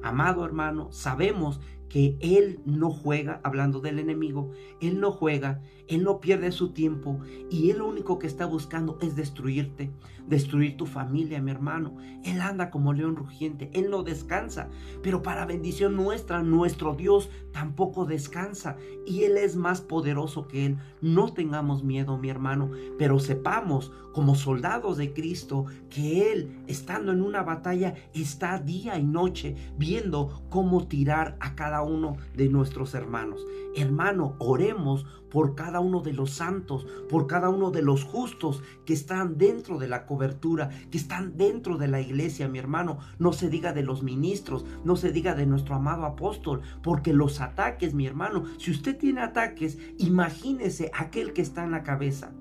Amado 0.02 0.44
hermano, 0.44 0.92
sabemos 0.92 1.60
que 1.88 2.16
Él 2.20 2.60
no 2.64 2.90
juega, 2.90 3.40
hablando 3.42 3.80
del 3.80 3.98
enemigo, 3.98 4.52
Él 4.80 5.00
no 5.00 5.10
juega, 5.10 5.60
Él 5.90 6.04
no 6.04 6.20
pierde 6.20 6.52
su 6.52 6.70
tiempo 6.70 7.18
y 7.50 7.70
Él 7.70 7.78
lo 7.78 7.88
único 7.88 8.18
que 8.18 8.28
está 8.28 8.46
buscando 8.46 8.96
es 9.02 9.16
destruirte, 9.16 9.90
destruir 10.26 10.76
tu 10.76 10.86
familia, 10.86 11.42
mi 11.42 11.50
hermano. 11.50 11.96
Él 12.24 12.40
anda 12.40 12.70
como 12.70 12.92
león 12.92 13.16
rugiente, 13.16 13.70
Él 13.74 13.90
no 13.90 14.04
descansa, 14.04 14.68
pero 15.02 15.22
para 15.22 15.46
bendición 15.46 15.96
nuestra, 15.96 16.42
nuestro 16.42 16.94
Dios 16.94 17.28
tampoco 17.52 18.06
descansa 18.06 18.76
y 19.04 19.24
Él 19.24 19.36
es 19.36 19.56
más 19.56 19.80
poderoso 19.80 20.46
que 20.46 20.66
Él. 20.66 20.78
No 21.00 21.32
tengamos 21.32 21.82
miedo, 21.82 22.16
mi 22.18 22.30
hermano, 22.30 22.70
pero 22.96 23.18
sepamos 23.18 23.90
como 24.12 24.36
soldados 24.36 24.96
de 24.96 25.12
Cristo 25.12 25.66
que 25.88 26.32
Él, 26.32 26.62
estando 26.68 27.10
en 27.10 27.22
una 27.22 27.42
batalla, 27.42 27.94
está 28.14 28.58
día 28.58 28.96
y 28.96 29.04
noche 29.04 29.56
viendo 29.76 30.44
cómo 30.50 30.86
tirar 30.86 31.36
a 31.40 31.56
cada 31.56 31.82
uno 31.82 32.16
de 32.36 32.48
nuestros 32.48 32.94
hermanos. 32.94 33.44
Hermano, 33.74 34.36
oremos 34.38 35.06
por 35.30 35.54
cada 35.54 35.79
uno 35.80 36.00
de 36.00 36.12
los 36.12 36.30
santos, 36.30 36.86
por 37.08 37.26
cada 37.26 37.48
uno 37.48 37.70
de 37.70 37.82
los 37.82 38.04
justos 38.04 38.62
que 38.86 38.92
están 38.92 39.36
dentro 39.36 39.78
de 39.78 39.88
la 39.88 40.06
cobertura, 40.06 40.70
que 40.90 40.98
están 40.98 41.36
dentro 41.36 41.76
de 41.76 41.88
la 41.88 42.00
iglesia, 42.00 42.48
mi 42.48 42.58
hermano. 42.58 42.98
No 43.18 43.32
se 43.32 43.48
diga 43.48 43.72
de 43.72 43.82
los 43.82 44.02
ministros, 44.02 44.64
no 44.84 44.96
se 44.96 45.12
diga 45.12 45.34
de 45.34 45.46
nuestro 45.46 45.74
amado 45.74 46.04
apóstol, 46.04 46.62
porque 46.82 47.12
los 47.12 47.40
ataques, 47.40 47.94
mi 47.94 48.06
hermano, 48.06 48.44
si 48.58 48.70
usted 48.70 48.96
tiene 48.96 49.20
ataques, 49.20 49.78
imagínese 49.98 50.90
aquel 50.94 51.32
que 51.32 51.42
está 51.42 51.64
en 51.64 51.72
la 51.72 51.82
cabeza. 51.82 52.32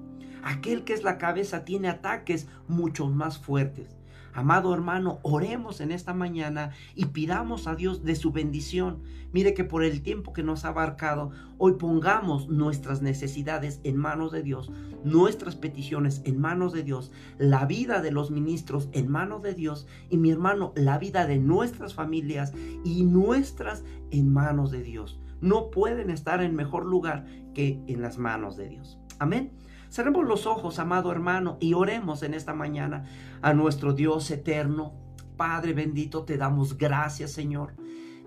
Aquel 0.44 0.84
que 0.84 0.94
es 0.94 1.04
la 1.04 1.18
cabeza 1.18 1.66
tiene 1.66 1.90
ataques 1.90 2.48
mucho 2.68 3.08
más 3.08 3.38
fuertes. 3.38 3.99
Amado 4.40 4.74
hermano, 4.74 5.20
oremos 5.24 5.82
en 5.82 5.92
esta 5.92 6.14
mañana 6.14 6.72
y 6.96 7.08
pidamos 7.08 7.68
a 7.68 7.76
Dios 7.76 8.06
de 8.06 8.16
su 8.16 8.32
bendición. 8.32 9.04
Mire 9.34 9.54
que 9.54 9.66
por 9.66 9.84
el 9.84 10.02
tiempo 10.02 10.32
que 10.32 10.44
nos 10.44 10.64
ha 10.64 10.70
abarcado, 10.70 11.32
hoy 11.58 11.74
pongamos 11.74 12.48
nuestras 12.48 13.02
necesidades 13.02 13.82
en 13.84 13.98
manos 13.98 14.32
de 14.32 14.42
Dios, 14.42 14.72
nuestras 15.04 15.58
peticiones 15.58 16.22
en 16.24 16.40
manos 16.40 16.72
de 16.72 16.84
Dios, 16.84 17.12
la 17.38 17.66
vida 17.66 18.02
de 18.02 18.12
los 18.12 18.32
ministros 18.32 18.88
en 18.94 19.12
manos 19.12 19.42
de 19.42 19.56
Dios 19.56 19.88
y 20.10 20.16
mi 20.16 20.32
hermano, 20.32 20.72
la 20.74 20.98
vida 20.98 21.28
de 21.28 21.38
nuestras 21.38 21.94
familias 21.94 22.54
y 22.86 23.04
nuestras 23.04 23.84
en 24.10 24.32
manos 24.32 24.72
de 24.72 24.84
Dios. 24.84 25.20
No 25.42 25.70
pueden 25.70 26.10
estar 26.10 26.42
en 26.42 26.56
mejor 26.56 26.86
lugar 26.86 27.26
que 27.54 27.84
en 27.88 28.02
las 28.02 28.18
manos 28.18 28.56
de 28.56 28.70
Dios. 28.70 28.98
Amén. 29.20 29.52
Cerremos 29.90 30.28
los 30.28 30.46
ojos, 30.46 30.80
amado 30.80 31.12
hermano, 31.12 31.58
y 31.60 31.74
oremos 31.74 32.24
en 32.24 32.34
esta 32.34 32.54
mañana 32.54 33.06
a 33.42 33.54
nuestro 33.54 33.94
Dios 33.94 34.30
eterno. 34.30 34.94
Padre 35.36 35.74
bendito, 35.74 36.24
te 36.24 36.38
damos 36.38 36.78
gracias, 36.78 37.32
Señor. 37.32 37.74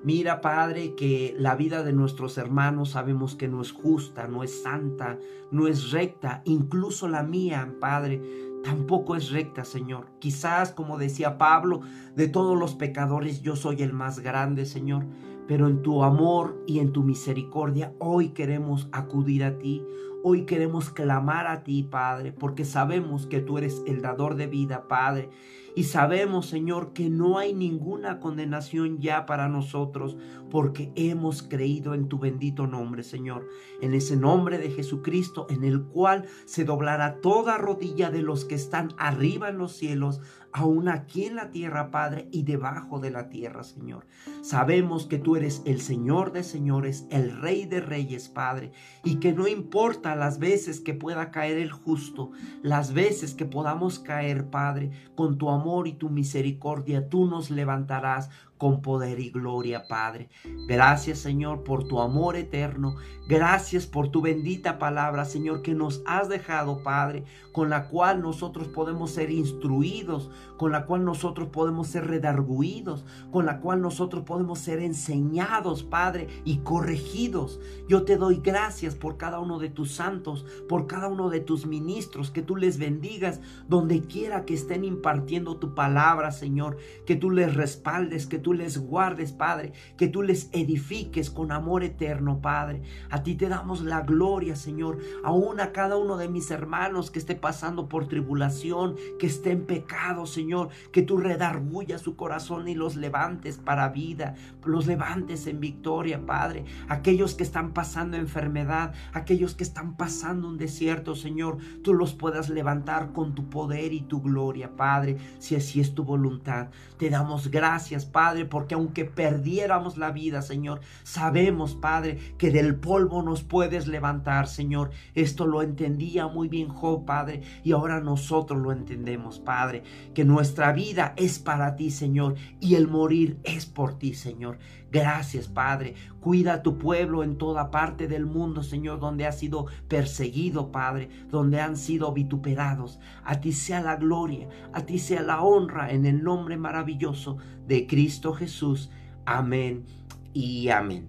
Mira, 0.04 0.40
Padre, 0.40 0.96
que 0.96 1.32
la 1.38 1.54
vida 1.54 1.84
de 1.84 1.92
nuestros 1.92 2.36
hermanos 2.36 2.90
sabemos 2.90 3.36
que 3.36 3.46
no 3.46 3.62
es 3.62 3.70
justa, 3.70 4.26
no 4.26 4.42
es 4.42 4.62
santa, 4.62 5.18
no 5.52 5.68
es 5.68 5.92
recta, 5.92 6.42
incluso 6.44 7.06
la 7.06 7.22
mía, 7.22 7.76
Padre, 7.80 8.20
tampoco 8.64 9.14
es 9.14 9.30
recta, 9.30 9.64
Señor. 9.64 10.08
Quizás, 10.18 10.72
como 10.72 10.98
decía 10.98 11.38
Pablo, 11.38 11.82
de 12.16 12.26
todos 12.26 12.58
los 12.58 12.74
pecadores 12.74 13.42
yo 13.42 13.54
soy 13.54 13.82
el 13.82 13.92
más 13.92 14.18
grande, 14.18 14.66
Señor. 14.66 15.06
Pero 15.46 15.68
en 15.68 15.82
tu 15.82 16.02
amor 16.02 16.62
y 16.66 16.80
en 16.80 16.92
tu 16.92 17.04
misericordia 17.04 17.92
hoy 18.00 18.30
queremos 18.30 18.88
acudir 18.90 19.44
a 19.44 19.58
ti. 19.58 19.84
Hoy 20.24 20.46
queremos 20.46 20.90
clamar 20.90 21.48
a 21.48 21.64
ti, 21.64 21.82
Padre, 21.82 22.32
porque 22.32 22.64
sabemos 22.64 23.26
que 23.26 23.40
tú 23.40 23.58
eres 23.58 23.82
el 23.88 24.02
dador 24.02 24.36
de 24.36 24.46
vida, 24.46 24.86
Padre. 24.86 25.30
Y 25.74 25.84
sabemos, 25.84 26.46
Señor, 26.46 26.92
que 26.92 27.10
no 27.10 27.38
hay 27.38 27.54
ninguna 27.54 28.20
condenación 28.20 29.00
ya 29.00 29.26
para 29.26 29.48
nosotros, 29.48 30.16
porque 30.52 30.92
hemos 30.96 31.42
creído 31.42 31.94
en 31.94 32.08
tu 32.08 32.18
bendito 32.18 32.66
nombre, 32.66 33.04
Señor. 33.04 33.48
En 33.80 33.94
ese 33.94 34.18
nombre 34.18 34.58
de 34.58 34.70
Jesucristo, 34.70 35.46
en 35.48 35.64
el 35.64 35.84
cual 35.84 36.26
se 36.44 36.66
doblará 36.66 37.22
toda 37.22 37.56
rodilla 37.56 38.10
de 38.10 38.20
los 38.20 38.44
que 38.44 38.54
están 38.54 38.90
arriba 38.98 39.48
en 39.48 39.56
los 39.56 39.72
cielos, 39.72 40.20
aún 40.52 40.90
aquí 40.90 41.24
en 41.24 41.36
la 41.36 41.50
tierra, 41.50 41.90
Padre, 41.90 42.28
y 42.30 42.42
debajo 42.42 43.00
de 43.00 43.10
la 43.10 43.30
tierra, 43.30 43.64
Señor. 43.64 44.06
Sabemos 44.42 45.06
que 45.06 45.16
tú 45.16 45.36
eres 45.36 45.62
el 45.64 45.80
Señor 45.80 46.32
de 46.32 46.44
señores, 46.44 47.06
el 47.10 47.40
Rey 47.40 47.64
de 47.64 47.80
reyes, 47.80 48.28
Padre, 48.28 48.72
y 49.04 49.20
que 49.20 49.32
no 49.32 49.48
importa 49.48 50.14
las 50.16 50.38
veces 50.38 50.80
que 50.80 50.92
pueda 50.92 51.30
caer 51.30 51.56
el 51.56 51.72
justo, 51.72 52.32
las 52.62 52.92
veces 52.92 53.32
que 53.32 53.46
podamos 53.46 53.98
caer, 53.98 54.50
Padre, 54.50 54.90
con 55.14 55.38
tu 55.38 55.48
amor 55.48 55.88
y 55.88 55.94
tu 55.94 56.10
misericordia, 56.10 57.08
tú 57.08 57.24
nos 57.24 57.50
levantarás 57.50 58.28
con 58.62 58.80
poder 58.80 59.18
y 59.18 59.30
gloria, 59.30 59.88
Padre. 59.88 60.28
Gracias, 60.68 61.18
Señor, 61.18 61.64
por 61.64 61.82
tu 61.88 61.98
amor 61.98 62.36
eterno. 62.36 62.94
Gracias 63.26 63.86
por 63.86 64.10
tu 64.10 64.20
bendita 64.20 64.78
palabra, 64.78 65.24
Señor, 65.24 65.62
que 65.62 65.74
nos 65.74 66.00
has 66.06 66.28
dejado, 66.28 66.84
Padre, 66.84 67.24
con 67.50 67.70
la 67.70 67.88
cual 67.88 68.22
nosotros 68.22 68.68
podemos 68.68 69.10
ser 69.10 69.32
instruidos, 69.32 70.30
con 70.56 70.70
la 70.70 70.86
cual 70.86 71.04
nosotros 71.04 71.48
podemos 71.48 71.88
ser 71.88 72.06
redarguidos, 72.06 73.04
con 73.32 73.46
la 73.46 73.60
cual 73.60 73.82
nosotros 73.82 74.22
podemos 74.24 74.60
ser 74.60 74.78
enseñados, 74.78 75.82
Padre, 75.82 76.28
y 76.44 76.58
corregidos. 76.58 77.58
Yo 77.88 78.04
te 78.04 78.16
doy 78.16 78.40
gracias 78.44 78.94
por 78.94 79.16
cada 79.16 79.40
uno 79.40 79.58
de 79.58 79.70
tus 79.70 79.92
santos, 79.92 80.46
por 80.68 80.86
cada 80.86 81.08
uno 81.08 81.30
de 81.30 81.40
tus 81.40 81.66
ministros, 81.66 82.30
que 82.30 82.42
tú 82.42 82.54
les 82.54 82.78
bendigas 82.78 83.40
donde 83.68 84.02
quiera 84.02 84.44
que 84.44 84.54
estén 84.54 84.84
impartiendo 84.84 85.56
tu 85.56 85.74
palabra, 85.74 86.30
Señor, 86.30 86.76
que 87.06 87.16
tú 87.16 87.30
les 87.30 87.54
respaldes, 87.54 88.26
que 88.26 88.38
tú 88.38 88.51
les 88.52 88.78
guardes, 88.78 89.32
Padre, 89.32 89.72
que 89.96 90.08
tú 90.08 90.22
les 90.22 90.48
edifiques 90.52 91.30
con 91.30 91.52
amor 91.52 91.84
eterno, 91.84 92.40
Padre. 92.40 92.82
A 93.10 93.22
ti 93.22 93.34
te 93.34 93.48
damos 93.48 93.82
la 93.82 94.00
gloria, 94.02 94.56
Señor, 94.56 94.98
aún 95.24 95.60
a 95.60 95.72
cada 95.72 95.96
uno 95.96 96.16
de 96.16 96.28
mis 96.28 96.50
hermanos 96.50 97.10
que 97.10 97.18
esté 97.18 97.34
pasando 97.34 97.88
por 97.88 98.08
tribulación, 98.08 98.96
que 99.18 99.26
esté 99.26 99.52
en 99.52 99.66
pecado, 99.66 100.26
Señor, 100.26 100.68
que 100.92 101.02
tú 101.02 101.16
redarbullas 101.18 102.00
su 102.00 102.16
corazón 102.16 102.68
y 102.68 102.74
los 102.74 102.96
levantes 102.96 103.58
para 103.58 103.88
vida, 103.88 104.34
los 104.64 104.86
levantes 104.86 105.46
en 105.46 105.60
victoria, 105.60 106.24
Padre. 106.24 106.64
Aquellos 106.88 107.34
que 107.34 107.42
están 107.42 107.72
pasando 107.72 108.16
enfermedad, 108.16 108.94
aquellos 109.12 109.54
que 109.54 109.64
están 109.64 109.96
pasando 109.96 110.48
un 110.48 110.58
desierto, 110.58 111.14
Señor, 111.14 111.58
tú 111.82 111.94
los 111.94 112.14
puedas 112.14 112.48
levantar 112.48 113.12
con 113.12 113.34
tu 113.34 113.48
poder 113.48 113.92
y 113.92 114.02
tu 114.02 114.22
gloria, 114.22 114.76
Padre, 114.76 115.16
si 115.38 115.56
así 115.56 115.80
es 115.80 115.94
tu 115.94 116.04
voluntad. 116.04 116.68
Te 116.98 117.10
damos 117.10 117.50
gracias, 117.50 118.06
Porque 118.46 118.74
aunque 118.74 119.04
perdiéramos 119.04 119.96
la 119.96 120.10
vida, 120.10 120.42
Señor, 120.42 120.80
sabemos, 121.02 121.74
Padre, 121.74 122.18
que 122.38 122.50
del 122.50 122.76
polvo 122.76 123.22
nos 123.22 123.42
puedes 123.42 123.86
levantar, 123.86 124.48
Señor. 124.48 124.90
Esto 125.14 125.46
lo 125.46 125.62
entendía 125.62 126.26
muy 126.28 126.48
bien 126.48 126.68
Job, 126.68 127.04
Padre, 127.04 127.42
y 127.64 127.72
ahora 127.72 128.00
nosotros 128.00 128.60
lo 128.60 128.72
entendemos, 128.72 129.38
Padre, 129.38 129.82
que 130.14 130.24
nuestra 130.24 130.72
vida 130.72 131.14
es 131.16 131.38
para 131.38 131.76
ti, 131.76 131.90
Señor, 131.90 132.34
y 132.60 132.74
el 132.74 132.88
morir 132.88 133.38
es 133.44 133.66
por 133.66 133.98
ti, 133.98 134.14
Señor. 134.14 134.58
Gracias, 134.92 135.48
Padre. 135.48 135.94
Cuida 136.20 136.52
a 136.52 136.62
tu 136.62 136.76
pueblo 136.76 137.24
en 137.24 137.38
toda 137.38 137.70
parte 137.70 138.08
del 138.08 138.26
mundo, 138.26 138.62
Señor, 138.62 139.00
donde 139.00 139.26
ha 139.26 139.32
sido 139.32 139.66
perseguido, 139.88 140.70
Padre, 140.70 141.08
donde 141.30 141.62
han 141.62 141.78
sido 141.78 142.12
vituperados. 142.12 143.00
A 143.24 143.40
ti 143.40 143.52
sea 143.52 143.80
la 143.80 143.96
gloria, 143.96 144.50
a 144.74 144.82
ti 144.82 144.98
sea 144.98 145.22
la 145.22 145.40
honra 145.40 145.92
en 145.92 146.04
el 146.04 146.22
nombre 146.22 146.58
maravilloso 146.58 147.38
de 147.66 147.86
Cristo 147.86 148.34
Jesús. 148.34 148.90
Amén 149.24 149.86
y 150.34 150.68
amén. 150.68 151.08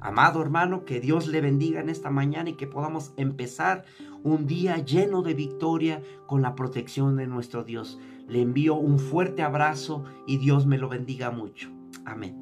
Amado 0.00 0.42
hermano, 0.42 0.84
que 0.84 0.98
Dios 0.98 1.28
le 1.28 1.40
bendiga 1.40 1.80
en 1.80 1.90
esta 1.90 2.10
mañana 2.10 2.50
y 2.50 2.54
que 2.54 2.66
podamos 2.66 3.12
empezar 3.16 3.84
un 4.24 4.48
día 4.48 4.78
lleno 4.78 5.22
de 5.22 5.34
victoria 5.34 6.02
con 6.26 6.42
la 6.42 6.56
protección 6.56 7.16
de 7.16 7.28
nuestro 7.28 7.62
Dios. 7.62 8.00
Le 8.26 8.42
envío 8.42 8.74
un 8.74 8.98
fuerte 8.98 9.42
abrazo 9.42 10.02
y 10.26 10.38
Dios 10.38 10.66
me 10.66 10.78
lo 10.78 10.88
bendiga 10.88 11.30
mucho. 11.30 11.70
Amén. 12.04 12.41